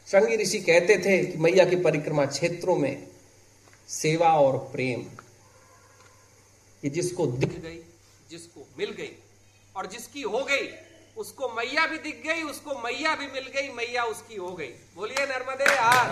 श्रृंगी 0.09 0.37
ऋषि 0.37 0.59
कहते 0.61 0.97
थे 0.99 1.17
कि 1.25 1.39
मैया 1.39 1.65
के 1.65 1.77
परिक्रमा 1.77 2.27
क्षेत्रों 2.27 2.77
में 2.77 3.07
सेवा 3.89 4.33
और 4.41 4.59
प्रेम, 4.73 5.07
ये 6.83 6.91
जिसको 6.91 7.27
दिख 7.29 7.59
गई, 7.59 7.81
जिसको 8.31 8.67
मिल 8.79 8.91
गई, 8.91 9.11
और 9.75 9.87
जिसकी 9.87 10.23
हो 10.23 10.45
गई 10.45 10.69
उसको 11.19 11.49
मैया 11.49 11.87
भी 11.87 11.99
दिख 11.99 12.23
गई, 12.27 12.43
उसको 12.43 12.75
मैया 12.79 13.15
भी 13.15 13.27
मिल 13.27 13.47
गई, 13.55 13.69
मैया 13.75 14.03
उसकी 14.05 14.37
हो 14.37 14.51
गई। 14.53 14.69
बोलिए 14.97 15.27
नर्मदे 15.27 15.65
यार 15.65 16.07